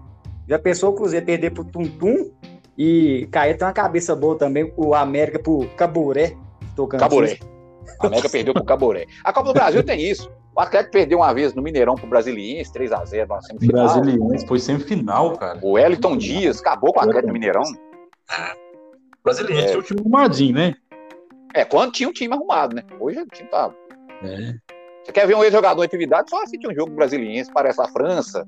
Já 0.49 0.59
pensou 0.59 0.90
o 0.90 0.94
Cruzeiro 0.94 1.25
perder 1.25 1.51
pro 1.51 1.64
Tum 1.64 1.87
Tum 1.87 2.31
e 2.77 3.29
cair 3.31 3.57
tem 3.57 3.66
uma 3.66 3.72
cabeça 3.72 4.14
boa 4.14 4.37
também, 4.37 4.72
o 4.77 4.94
América 4.94 5.38
pro 5.38 5.68
Caburé. 5.77 6.37
Caburé. 6.99 7.38
A 8.01 8.07
América 8.09 8.29
perdeu 8.29 8.53
pro 8.53 8.64
Caboré. 8.64 9.07
A 9.25 9.33
Copa 9.33 9.49
do 9.49 9.55
Brasil 9.55 9.83
tem 9.83 10.03
isso. 10.03 10.31
O 10.55 10.61
Atlético 10.61 10.92
perdeu 10.92 11.18
uma 11.18 11.33
vez 11.33 11.55
no 11.55 11.62
Mineirão 11.62 11.94
pro 11.94 12.07
Brasiliense, 12.07 12.72
3x0 12.72 13.29
na 13.29 13.42
semifinal. 13.42 13.85
Brasiliense 13.85 14.46
foi 14.46 14.59
semifinal, 14.59 15.37
cara. 15.37 15.61
O 15.62 15.72
Wellington 15.72 16.16
Dias 16.16 16.61
acabou 16.61 16.92
com 16.92 16.99
o 16.99 17.03
Atlético 17.03 17.29
no 17.29 17.33
Mineirão. 17.35 17.62
Brasiliense 19.26 19.74
é. 19.74 19.76
o 19.76 19.82
time 19.82 20.00
arrumadinho, 20.00 20.54
né? 20.54 20.74
É, 21.52 21.64
quando 21.64 21.90
tinha 21.90 22.08
um 22.08 22.12
time 22.12 22.32
arrumado, 22.32 22.76
né? 22.76 22.84
Hoje 23.00 23.18
o 23.18 23.26
time 23.26 23.48
tá. 23.48 23.74
É. 24.22 24.54
Você 25.02 25.12
quer 25.12 25.26
ver 25.26 25.34
um 25.34 25.42
ex-jogador 25.42 25.82
em 25.82 25.86
atividade? 25.86 26.30
Só 26.30 26.40
assistir 26.44 26.68
um 26.68 26.74
jogo 26.74 26.92
brasiliense, 26.92 27.50
parece 27.52 27.80
a 27.80 27.88
França. 27.88 28.44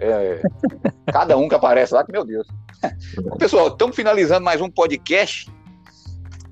É, 0.00 0.42
cada 1.12 1.36
um 1.36 1.48
que 1.48 1.54
aparece 1.54 1.94
lá, 1.94 2.04
que 2.04 2.10
meu 2.10 2.24
Deus. 2.24 2.48
Pessoal, 3.38 3.68
estamos 3.68 3.94
finalizando 3.94 4.44
mais 4.44 4.60
um 4.60 4.68
podcast. 4.68 5.48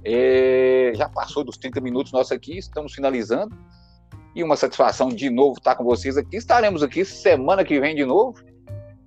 É, 0.05 0.93
já 0.95 1.09
passou 1.09 1.43
dos 1.43 1.57
30 1.57 1.81
minutos 1.81 2.13
nosso 2.13 2.33
aqui, 2.33 2.57
estamos 2.59 2.95
finalizando. 2.95 3.57
E 4.37 4.45
uma 4.45 4.55
satisfação 4.55 5.09
de 5.09 5.29
novo 5.31 5.59
estar 5.59 5.75
com 5.75 5.83
vocês 5.83 6.17
aqui. 6.17 6.37
Estaremos 6.37 6.81
aqui 6.81 7.05
semana 7.05 7.65
que 7.65 7.81
vem 7.81 7.97
de 7.97 8.05
novo, 8.05 8.41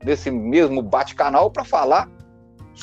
nesse 0.03 0.29
mesmo 0.29 0.81
bate-canal, 0.81 1.49
para 1.49 1.63
falar 1.63 2.09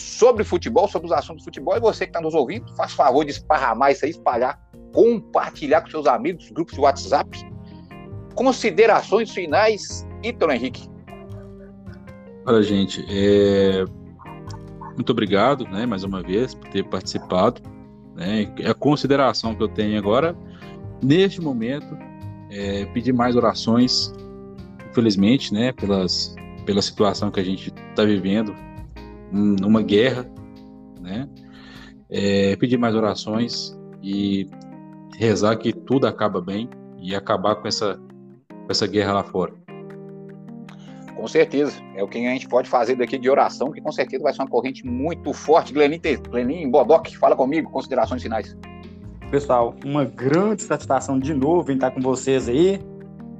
sobre 0.00 0.44
futebol, 0.44 0.88
sobre 0.88 1.06
os 1.06 1.12
assuntos 1.12 1.38
de 1.38 1.44
futebol. 1.44 1.76
E 1.76 1.80
você 1.80 2.04
que 2.04 2.10
está 2.10 2.20
nos 2.20 2.34
ouvindo, 2.34 2.66
faz 2.76 2.92
favor 2.92 3.24
de 3.24 3.32
esparramar 3.32 3.92
isso 3.92 4.04
aí, 4.04 4.10
espalhar, 4.10 4.60
compartilhar 4.92 5.82
com 5.82 5.90
seus 5.90 6.06
amigos, 6.06 6.50
grupos 6.50 6.74
de 6.74 6.80
WhatsApp. 6.80 7.38
Considerações 8.34 9.30
finais, 9.30 10.06
Ítalo 10.22 10.52
Henrique. 10.52 10.88
Olha, 12.46 12.62
gente, 12.62 13.04
é... 13.08 13.84
muito 14.94 15.10
obrigado, 15.10 15.64
né, 15.64 15.84
mais 15.84 16.04
uma 16.04 16.22
vez, 16.22 16.54
por 16.54 16.68
ter 16.68 16.84
participado. 16.84 17.60
Né? 18.14 18.52
A 18.68 18.74
consideração 18.74 19.54
que 19.54 19.62
eu 19.62 19.68
tenho 19.68 19.98
agora, 19.98 20.36
neste 21.02 21.40
momento, 21.40 21.96
é 22.50 22.86
pedir 22.86 23.12
mais 23.12 23.36
orações, 23.36 24.12
infelizmente, 24.90 25.52
né, 25.52 25.72
pelas, 25.72 26.34
pela 26.64 26.80
situação 26.80 27.30
que 27.30 27.40
a 27.40 27.44
gente 27.44 27.72
está 27.90 28.04
vivendo, 28.04 28.54
numa 29.32 29.82
guerra, 29.82 30.26
né? 31.00 31.28
É, 32.10 32.56
pedir 32.56 32.78
mais 32.78 32.94
orações 32.94 33.78
e 34.02 34.48
rezar 35.16 35.56
que 35.56 35.72
tudo 35.72 36.06
acaba 36.06 36.40
bem 36.40 36.68
e 37.00 37.14
acabar 37.14 37.56
com 37.56 37.68
essa, 37.68 37.96
com 38.48 38.70
essa 38.70 38.86
guerra 38.86 39.12
lá 39.12 39.24
fora. 39.24 39.52
Com 41.16 41.26
certeza. 41.26 41.72
É 41.96 42.02
o 42.02 42.06
que 42.06 42.24
a 42.24 42.30
gente 42.30 42.46
pode 42.48 42.68
fazer 42.68 42.94
daqui 42.94 43.18
de 43.18 43.28
oração, 43.28 43.72
que 43.72 43.80
com 43.80 43.90
certeza 43.90 44.22
vai 44.22 44.32
ser 44.32 44.40
uma 44.40 44.48
corrente 44.48 44.86
muito 44.86 45.32
forte. 45.32 45.72
Glenin, 45.72 46.00
Glenin 46.30 46.70
Bodoc, 46.70 47.08
fala 47.16 47.34
comigo, 47.34 47.68
considerações 47.70 48.22
finais. 48.22 48.56
Pessoal, 49.28 49.74
uma 49.84 50.04
grande 50.04 50.62
satisfação 50.62 51.18
de 51.18 51.34
novo 51.34 51.72
em 51.72 51.74
estar 51.74 51.90
com 51.90 52.00
vocês 52.00 52.48
aí. 52.48 52.80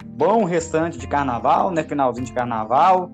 Bom 0.05 0.42
restante 0.42 0.98
de 0.98 1.07
carnaval, 1.07 1.70
né? 1.70 1.85
Finalzinho 1.85 2.27
de 2.27 2.33
carnaval. 2.33 3.12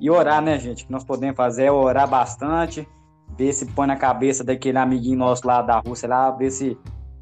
E 0.00 0.10
orar, 0.10 0.40
né, 0.40 0.58
gente? 0.58 0.84
O 0.84 0.86
que 0.86 0.92
nós 0.92 1.04
podemos 1.04 1.36
fazer 1.36 1.64
é 1.64 1.72
orar 1.72 2.08
bastante, 2.08 2.88
ver 3.36 3.52
se 3.52 3.66
põe 3.66 3.86
na 3.86 3.96
cabeça 3.96 4.42
daquele 4.42 4.78
amiguinho 4.78 5.18
nosso 5.18 5.46
lá 5.46 5.60
da 5.60 5.78
Rússia 5.78 6.08
lá, 6.08 6.30
ver 6.30 6.50
se 6.50 6.70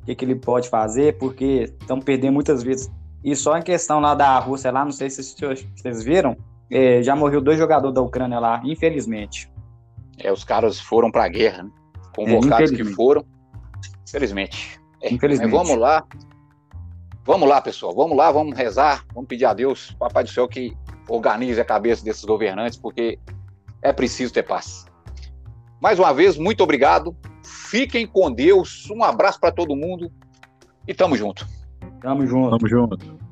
o 0.03 0.07
que, 0.07 0.15
que 0.15 0.25
ele 0.25 0.37
pode 0.37 0.69
fazer, 0.69 1.19
porque 1.19 1.75
estamos 1.81 2.05
perdendo 2.05 2.35
muitas 2.35 2.63
vezes. 2.63 2.89
E 3.25 3.35
só 3.35 3.59
em 3.59 3.63
questão 3.63 3.99
lá 3.99 4.15
da 4.15 4.39
Rússia 4.39 4.71
lá, 4.71 4.85
não 4.85 4.93
sei 4.93 5.11
se 5.11 5.23
vocês 5.23 6.05
viram, 6.05 6.37
é, 6.71 7.03
já 7.03 7.17
morreu 7.17 7.41
dois 7.41 7.59
jogadores 7.59 7.95
da 7.95 8.01
Ucrânia 8.01 8.39
lá, 8.39 8.61
infelizmente. 8.65 9.51
É, 10.17 10.33
os 10.33 10.45
caras 10.45 10.79
foram 10.79 11.11
para 11.11 11.25
a 11.25 11.29
guerra, 11.29 11.65
né? 11.65 11.71
convocados 12.15 12.73
é, 12.73 12.77
que 12.77 12.85
foram. 12.85 13.25
Infelizmente. 14.07 14.81
É, 15.03 15.13
infelizmente. 15.13 15.51
vamos 15.51 15.77
lá. 15.77 16.05
Vamos 17.25 17.49
lá, 17.49 17.61
pessoal. 17.61 17.95
Vamos 17.95 18.17
lá, 18.17 18.31
vamos 18.31 18.57
rezar, 18.57 19.05
vamos 19.13 19.29
pedir 19.29 19.45
a 19.45 19.53
Deus, 19.53 19.91
Papai 19.99 20.25
do 20.25 20.31
Céu, 20.31 20.49
que 20.49 20.77
organize 21.09 21.61
a 21.61 21.65
cabeça 21.65 22.05
desses 22.05 22.25
governantes, 22.25 22.79
porque 22.79 23.19
é 23.83 23.93
preciso 23.93 24.33
ter 24.33 24.43
paz. 24.43 24.87
Mais 25.81 25.99
uma 25.99 26.13
vez, 26.13 26.37
muito 26.37 26.63
obrigado. 26.63 27.17
Fiquem 27.45 28.07
com 28.07 28.33
Deus. 28.33 28.89
Um 28.91 29.03
abraço 29.05 29.41
para 29.41 29.53
todo 29.53 29.77
mundo 29.77 30.11
e 30.87 30.95
tamo 30.95 31.17
junto. 31.17 31.47
Tamo 32.01 32.27
junto. 32.27 32.51
Tamo 32.51 32.69
junto. 32.69 33.28